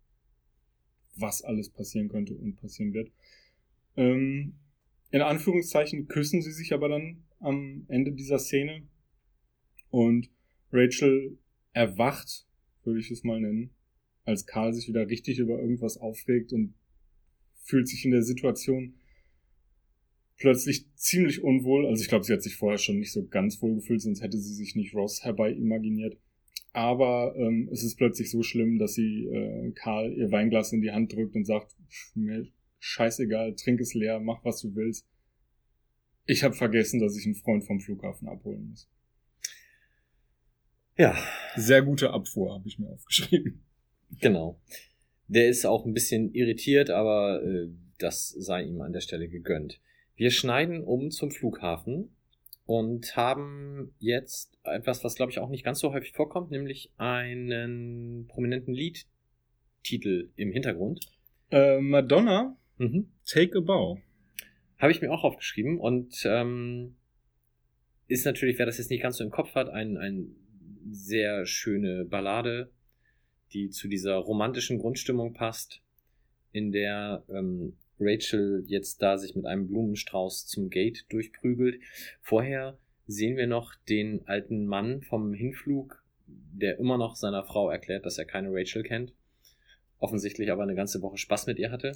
[1.15, 3.11] was alles passieren könnte und passieren wird.
[3.97, 4.55] Ähm,
[5.11, 8.83] in Anführungszeichen küssen sie sich aber dann am Ende dieser Szene
[9.89, 10.29] und
[10.71, 11.37] Rachel
[11.73, 12.47] erwacht,
[12.83, 13.71] würde ich es mal nennen,
[14.25, 16.73] als Karl sich wieder richtig über irgendwas aufregt und
[17.63, 18.95] fühlt sich in der Situation
[20.37, 21.85] plötzlich ziemlich unwohl.
[21.87, 24.39] Also ich glaube, sie hat sich vorher schon nicht so ganz wohl gefühlt, sonst hätte
[24.39, 26.17] sie sich nicht Ross herbei imaginiert.
[26.73, 30.91] Aber ähm, es ist plötzlich so schlimm, dass sie äh, Karl ihr Weinglas in die
[30.91, 32.47] Hand drückt und sagt, "Pff, mir
[32.81, 35.07] scheißegal, trink es leer, mach was du willst.
[36.25, 38.89] Ich habe vergessen, dass ich einen Freund vom Flughafen abholen muss.
[40.97, 41.17] Ja,
[41.55, 43.63] Sehr gute Abfuhr, habe ich mir aufgeschrieben.
[44.19, 44.59] Genau.
[45.27, 49.79] Der ist auch ein bisschen irritiert, aber äh, das sei ihm an der Stelle gegönnt.
[50.15, 52.15] Wir schneiden um zum Flughafen
[52.65, 58.27] und haben jetzt etwas, was glaube ich auch nicht ganz so häufig vorkommt, nämlich einen
[58.27, 60.99] prominenten Liedtitel im Hintergrund.
[61.49, 63.11] Äh, Madonna, Mhm.
[63.27, 63.99] Take a Bow.
[64.79, 66.95] Habe ich mir auch aufgeschrieben und ähm,
[68.07, 70.35] ist natürlich, wer das jetzt nicht ganz so im Kopf hat, ein, ein
[70.89, 72.71] sehr schöne Ballade,
[73.53, 75.81] die zu dieser romantischen Grundstimmung passt,
[76.51, 81.79] in der ähm, Rachel jetzt da sich mit einem Blumenstrauß zum Gate durchprügelt.
[82.21, 82.77] Vorher
[83.07, 88.17] sehen wir noch den alten Mann vom Hinflug, der immer noch seiner Frau erklärt, dass
[88.17, 89.13] er keine Rachel kennt.
[89.99, 91.93] Offensichtlich aber eine ganze Woche Spaß mit ihr hatte.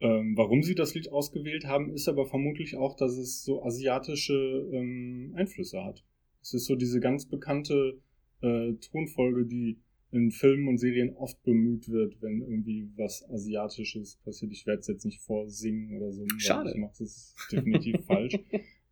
[0.00, 4.68] Ähm, warum sie das Lied ausgewählt haben, ist aber vermutlich auch, dass es so asiatische
[4.72, 6.02] ähm, Einflüsse hat.
[6.42, 7.98] Es ist so diese ganz bekannte
[8.40, 9.78] äh, Tonfolge, die
[10.12, 14.52] in Filmen und Serien oft bemüht wird, wenn irgendwie was Asiatisches passiert.
[14.52, 16.26] Ich werde es jetzt nicht vorsingen oder so.
[16.38, 16.70] Schade.
[16.70, 18.36] Ich mache das definitiv falsch.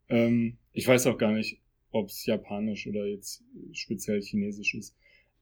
[0.08, 1.60] Ähm, ich weiß auch gar nicht,
[1.90, 4.96] ob es japanisch oder jetzt speziell chinesisch ist.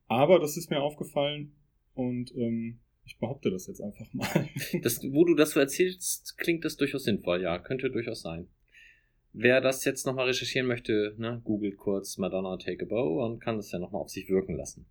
[0.08, 1.52] Aber das ist mir aufgefallen
[1.94, 4.48] und ähm, ich behaupte das jetzt einfach mal.
[4.82, 8.48] Das, wo du das so erzählst, klingt das durchaus sinnvoll, ja, könnte durchaus sein.
[9.32, 13.56] Wer das jetzt nochmal recherchieren möchte, ne, googelt kurz Madonna Take a Bow und kann
[13.56, 14.86] das ja nochmal auf sich wirken lassen.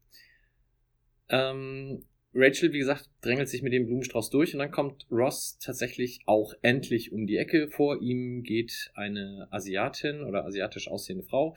[1.29, 2.03] Ähm,
[2.33, 6.53] Rachel, wie gesagt, drängelt sich mit dem Blumenstrauß durch und dann kommt Ross tatsächlich auch
[6.61, 7.69] endlich um die Ecke.
[7.69, 11.55] Vor ihm geht eine Asiatin oder asiatisch aussehende Frau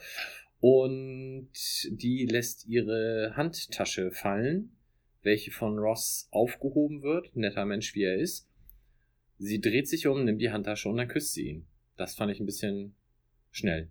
[0.61, 1.49] und
[1.89, 4.71] die lässt ihre Handtasche fallen,
[5.21, 8.47] welche von Ross aufgehoben wird, netter Mensch wie er ist.
[9.37, 11.67] Sie dreht sich um, nimmt die Handtasche und dann küsst sie ihn.
[11.97, 12.95] Das fand ich ein bisschen
[13.51, 13.89] schnell.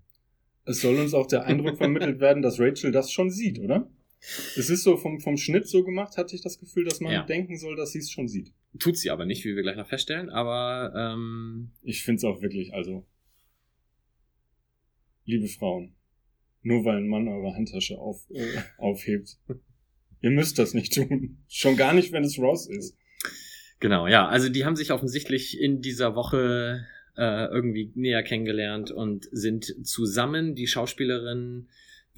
[0.64, 3.90] Es soll uns auch der Eindruck vermittelt werden, dass Rachel das schon sieht, oder?
[4.20, 7.22] Es ist so vom, vom Schnitt so gemacht, hatte ich das Gefühl, dass man Ja.
[7.24, 8.52] denken soll, dass sie es schon sieht.
[8.78, 12.42] Tut sie aber nicht, wie wir gleich noch feststellen, aber ähm, Ich finde es auch
[12.42, 13.06] wirklich, also,
[15.24, 15.94] liebe Frauen,
[16.62, 18.44] nur weil ein Mann eure Handtasche auf, äh,
[18.78, 19.38] aufhebt,
[20.20, 21.38] ihr müsst das nicht tun.
[21.48, 22.96] Schon gar nicht, wenn es Ross ist.
[23.80, 24.26] Genau, ja.
[24.26, 26.84] Also die haben sich offensichtlich in dieser Woche
[27.16, 30.56] äh, irgendwie näher kennengelernt und sind zusammen.
[30.56, 31.68] Die Schauspielerin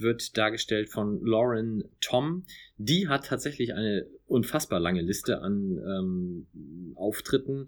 [0.01, 2.45] wird dargestellt von Lauren Tom.
[2.77, 6.47] Die hat tatsächlich eine unfassbar lange Liste an ähm,
[6.95, 7.67] Auftritten.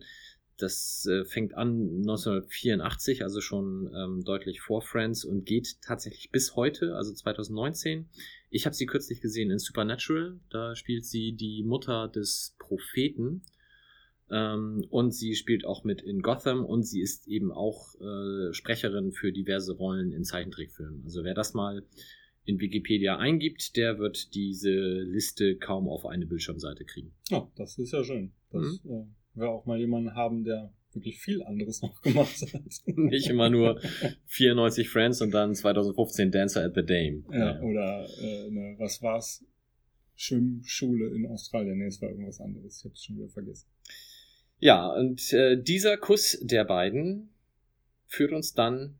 [0.57, 6.55] Das äh, fängt an 1984, also schon ähm, deutlich vor Friends und geht tatsächlich bis
[6.55, 8.07] heute, also 2019.
[8.49, 10.39] Ich habe sie kürzlich gesehen in Supernatural.
[10.49, 13.41] Da spielt sie die Mutter des Propheten.
[14.29, 19.11] Ähm, und sie spielt auch mit in Gotham und sie ist eben auch äh, Sprecherin
[19.11, 21.03] für diverse Rollen in Zeichentrickfilmen.
[21.03, 21.83] Also wer das mal
[22.45, 27.13] in Wikipedia eingibt, der wird diese Liste kaum auf eine Bildschirmseite kriegen.
[27.29, 28.33] Ja, das ist ja schön.
[28.51, 28.91] Das Mhm.
[28.91, 32.61] äh, wir auch mal jemanden haben, der wirklich viel anderes noch gemacht hat.
[32.95, 33.79] Nicht immer nur
[34.27, 37.23] 94 Friends und dann 2015 Dancer at the Dame.
[37.31, 39.43] Ja, oder äh, ne, was war's?
[40.15, 41.79] Schwimmschule in Australien.
[41.79, 42.79] Nee, es war irgendwas anderes.
[42.79, 43.67] Ich hab's schon wieder vergessen.
[44.59, 47.29] Ja, und äh, dieser Kuss der beiden
[48.05, 48.99] führt uns dann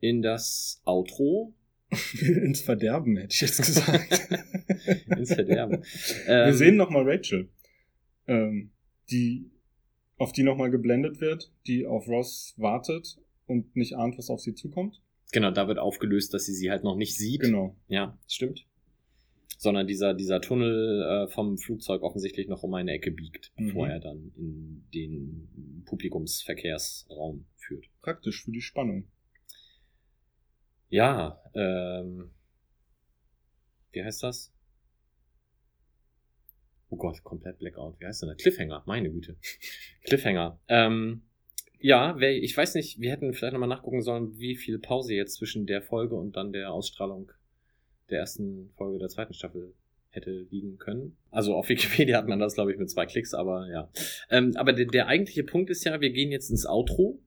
[0.00, 1.52] in das Outro.
[2.20, 4.28] Ins Verderben, hätte ich jetzt gesagt.
[5.16, 5.82] Ins Verderben.
[6.26, 7.48] Wir Ähm, sehen nochmal Rachel,
[8.26, 8.70] ähm,
[9.10, 9.50] die,
[10.16, 14.54] auf die nochmal geblendet wird, die auf Ross wartet und nicht ahnt, was auf sie
[14.54, 15.00] zukommt.
[15.32, 17.40] Genau, da wird aufgelöst, dass sie sie halt noch nicht sieht.
[17.40, 17.76] Genau.
[17.88, 18.66] Ja, stimmt.
[19.58, 23.66] Sondern dieser, dieser Tunnel äh, vom Flugzeug offensichtlich noch um eine Ecke biegt, Mhm.
[23.66, 27.86] bevor er dann in den Publikumsverkehrsraum führt.
[28.00, 29.08] Praktisch für die Spannung.
[30.88, 32.30] Ja, ähm,
[33.92, 34.52] wie heißt das?
[36.90, 37.98] Oh Gott, komplett Blackout.
[37.98, 38.38] Wie heißt denn das?
[38.38, 39.36] Cliffhanger, meine Güte.
[40.04, 40.60] Cliffhanger.
[40.68, 41.22] Ähm,
[41.80, 45.34] ja, wer, ich weiß nicht, wir hätten vielleicht nochmal nachgucken sollen, wie viel Pause jetzt
[45.34, 47.32] zwischen der Folge und dann der Ausstrahlung
[48.10, 49.74] der ersten Folge der zweiten Staffel
[50.10, 51.16] hätte liegen können.
[51.30, 53.90] Also auf Wikipedia hat man das, glaube ich, mit zwei Klicks, aber ja.
[54.30, 57.18] Ähm, aber der, der eigentliche Punkt ist ja, wir gehen jetzt ins Outro.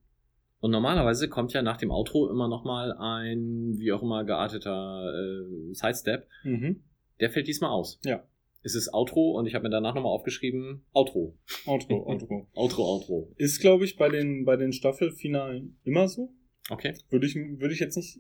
[0.60, 5.74] Und normalerweise kommt ja nach dem Outro immer nochmal ein, wie auch immer, gearteter äh,
[5.74, 6.28] Sidestep.
[6.44, 6.84] Mhm.
[7.20, 8.00] Der fällt diesmal aus.
[8.04, 8.24] Ja.
[8.64, 11.38] Es ist Outro und ich habe mir danach nochmal aufgeschrieben, Outro.
[11.66, 12.48] Outro, Outro.
[12.56, 13.34] Outro, Outro.
[13.38, 16.34] Ist, glaube ich, bei den, bei den Staffelfinalen immer so.
[16.70, 16.94] Okay.
[17.10, 18.20] Würde ich, würde ich jetzt nicht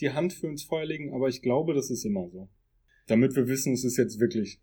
[0.00, 2.48] die Hand für ins Feuer legen, aber ich glaube, das ist immer so.
[3.06, 4.60] Damit wir wissen, es ist jetzt wirklich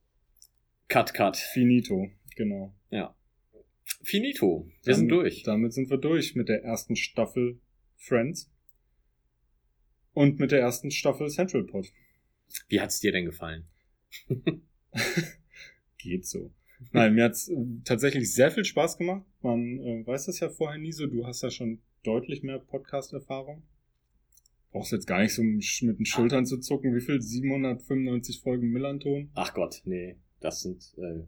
[0.87, 1.37] Cut, cut.
[1.37, 2.07] finito.
[2.35, 2.73] Genau.
[2.89, 3.15] Ja.
[4.03, 4.67] Finito.
[4.83, 5.43] Wir sind Dann- durch.
[5.43, 7.59] Damit sind wir durch mit der ersten Staffel
[7.97, 8.51] Friends.
[10.13, 11.87] Und mit der ersten Staffel Central Pod.
[12.67, 13.67] Wie hat's dir denn gefallen?
[15.97, 16.51] Geht so.
[16.91, 17.55] Nein, mir hat's äh,
[17.85, 19.23] tatsächlich sehr viel Spaß gemacht.
[19.41, 21.07] Man äh, weiß das ja vorher nie so.
[21.07, 23.63] Du hast ja schon deutlich mehr Podcast-Erfahrung.
[24.71, 26.95] Brauchst jetzt gar nicht so mit den Schultern zu zucken.
[26.95, 27.21] Wie viel?
[27.21, 29.29] 795 Folgen Millanton?
[29.35, 31.25] Ach Gott, nee, das sind äh,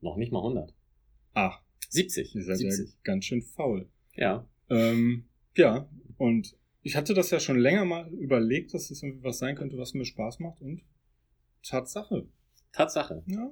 [0.00, 0.72] noch nicht mal 100.
[1.34, 1.60] Ach,
[1.90, 2.34] 70.
[2.34, 2.86] ihr seid 70.
[2.88, 3.88] ja ganz schön faul.
[4.14, 4.48] Ja.
[4.70, 5.24] Ähm,
[5.54, 9.56] ja, und ich hatte das ja schon länger mal überlegt, dass das irgendwie was sein
[9.56, 10.82] könnte, was mir Spaß macht und
[11.62, 12.28] Tatsache.
[12.72, 13.22] Tatsache.
[13.26, 13.50] Ja.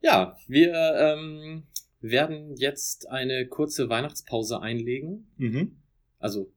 [0.00, 1.64] Ja, wir ähm,
[2.00, 5.30] werden jetzt eine kurze Weihnachtspause einlegen.
[5.36, 5.82] Mhm.
[6.18, 6.52] Also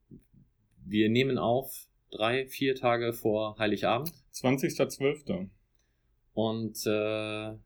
[0.84, 5.50] wir nehmen auf drei, vier Tage vor Heiligabend 20.12.
[6.34, 7.58] und äh,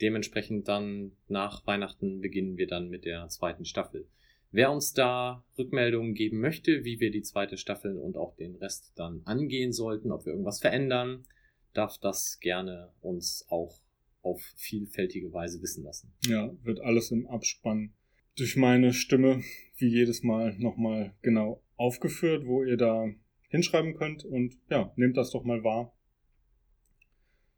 [0.00, 4.06] dementsprechend dann nach Weihnachten beginnen wir dann mit der zweiten Staffel.
[4.50, 8.92] Wer uns da Rückmeldungen geben möchte, wie wir die zweite Staffel und auch den Rest
[8.94, 11.24] dann angehen sollten, ob wir irgendwas verändern,
[11.72, 13.80] darf das gerne uns auch
[14.22, 16.12] auf vielfältige Weise wissen lassen.
[16.24, 17.92] Ja, wird alles im Abspann
[18.36, 19.42] durch meine Stimme
[19.76, 23.08] wie jedes Mal nochmal genau aufgeführt, wo ihr da
[23.48, 25.93] hinschreiben könnt und ja, nehmt das doch mal wahr.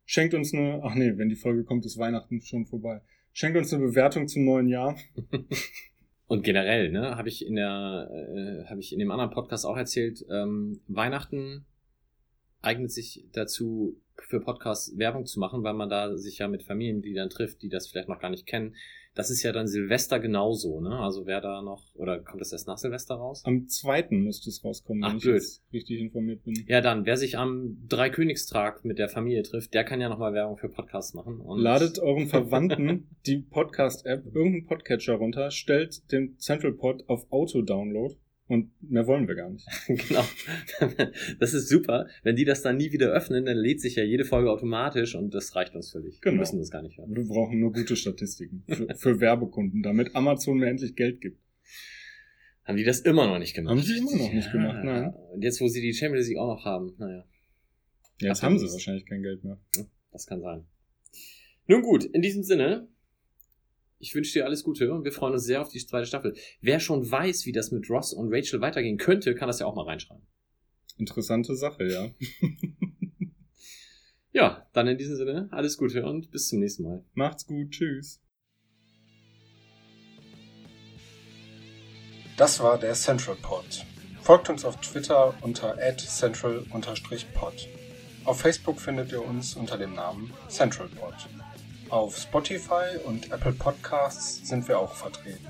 [0.06, 3.02] Schenkt uns eine, ach nee, wenn die Folge kommt, ist Weihnachten schon vorbei.
[3.32, 4.96] Schenkt uns eine Bewertung zum neuen Jahr.
[6.28, 9.76] Und generell, ne, habe ich in der, äh, habe ich in dem anderen Podcast auch
[9.76, 11.66] erzählt, ähm, Weihnachten
[12.62, 17.28] eignet sich dazu, für Podcasts Werbung zu machen, weil man da sich ja mit Familienmitgliedern
[17.28, 18.74] trifft, die das vielleicht noch gar nicht kennen.
[19.16, 20.98] Das ist ja dann Silvester genauso, ne?
[21.00, 23.42] Also wer da noch, oder kommt das erst nach Silvester raus?
[23.46, 25.34] Am zweiten müsste es rauskommen, wenn Ach, ich blöd.
[25.36, 26.64] jetzt richtig informiert bin.
[26.68, 30.58] Ja, dann, wer sich am Dreikönigstag mit der Familie trifft, der kann ja nochmal Werbung
[30.58, 31.40] für Podcasts machen.
[31.40, 38.14] Und Ladet euren Verwandten die Podcast-App, irgendeinen Podcatcher runter, stellt den Central Pod auf Auto-Download
[38.48, 39.66] und mehr wollen wir gar nicht.
[39.86, 40.24] genau.
[41.40, 42.06] Das ist super.
[42.22, 45.34] Wenn die das dann nie wieder öffnen, dann lädt sich ja jede Folge automatisch und
[45.34, 46.16] das reicht uns völlig.
[46.22, 46.40] Wir Genau.
[46.40, 47.14] müssen das gar nicht hören.
[47.14, 51.40] Wir brauchen nur gute Statistiken für, für Werbekunden, damit Amazon mir endlich Geld gibt.
[52.64, 53.70] Haben die das immer noch nicht gemacht?
[53.72, 55.12] Haben sie immer noch nicht gemacht, nein.
[55.32, 57.24] Und jetzt, wo sie die Champions League auch noch haben, naja,
[58.18, 59.58] Jetzt Ach, haben sie wahrscheinlich kein Geld mehr.
[60.10, 60.64] das kann sein.
[61.66, 62.88] Nun gut, in diesem Sinne,
[64.06, 66.34] ich wünsche dir alles Gute und wir freuen uns sehr auf die zweite Staffel.
[66.60, 69.74] Wer schon weiß, wie das mit Ross und Rachel weitergehen könnte, kann das ja auch
[69.74, 70.26] mal reinschreiben.
[70.96, 72.10] Interessante Sache, ja.
[74.32, 77.02] Ja, dann in diesem Sinne, alles Gute und bis zum nächsten Mal.
[77.14, 78.20] Macht's gut, tschüss.
[82.36, 83.86] Das war der Central Pod.
[84.20, 87.66] Folgt uns auf Twitter unter @central_pod.
[88.26, 91.14] Auf Facebook findet ihr uns unter dem Namen Central Pod.
[91.88, 95.46] Auf Spotify und Apple Podcasts sind wir auch vertreten.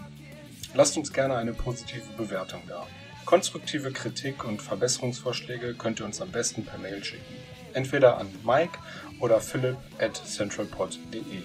[0.75, 2.87] Lasst uns gerne eine positive Bewertung da.
[3.25, 7.25] Konstruktive Kritik und Verbesserungsvorschläge könnt ihr uns am besten per Mail schicken.
[7.73, 8.79] Entweder an Mike
[9.19, 11.43] oder philipp at centralpod.de.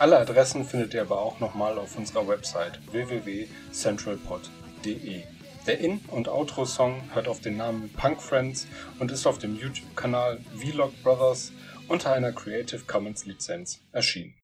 [0.00, 5.22] Alle Adressen findet ihr aber auch nochmal auf unserer Website www.centralpod.de.
[5.68, 8.66] Der In- und Outro-Song hört auf den Namen Punk Friends
[8.98, 11.52] und ist auf dem YouTube-Kanal Vlog Brothers
[11.88, 14.34] unter einer Creative Commons Lizenz erschienen.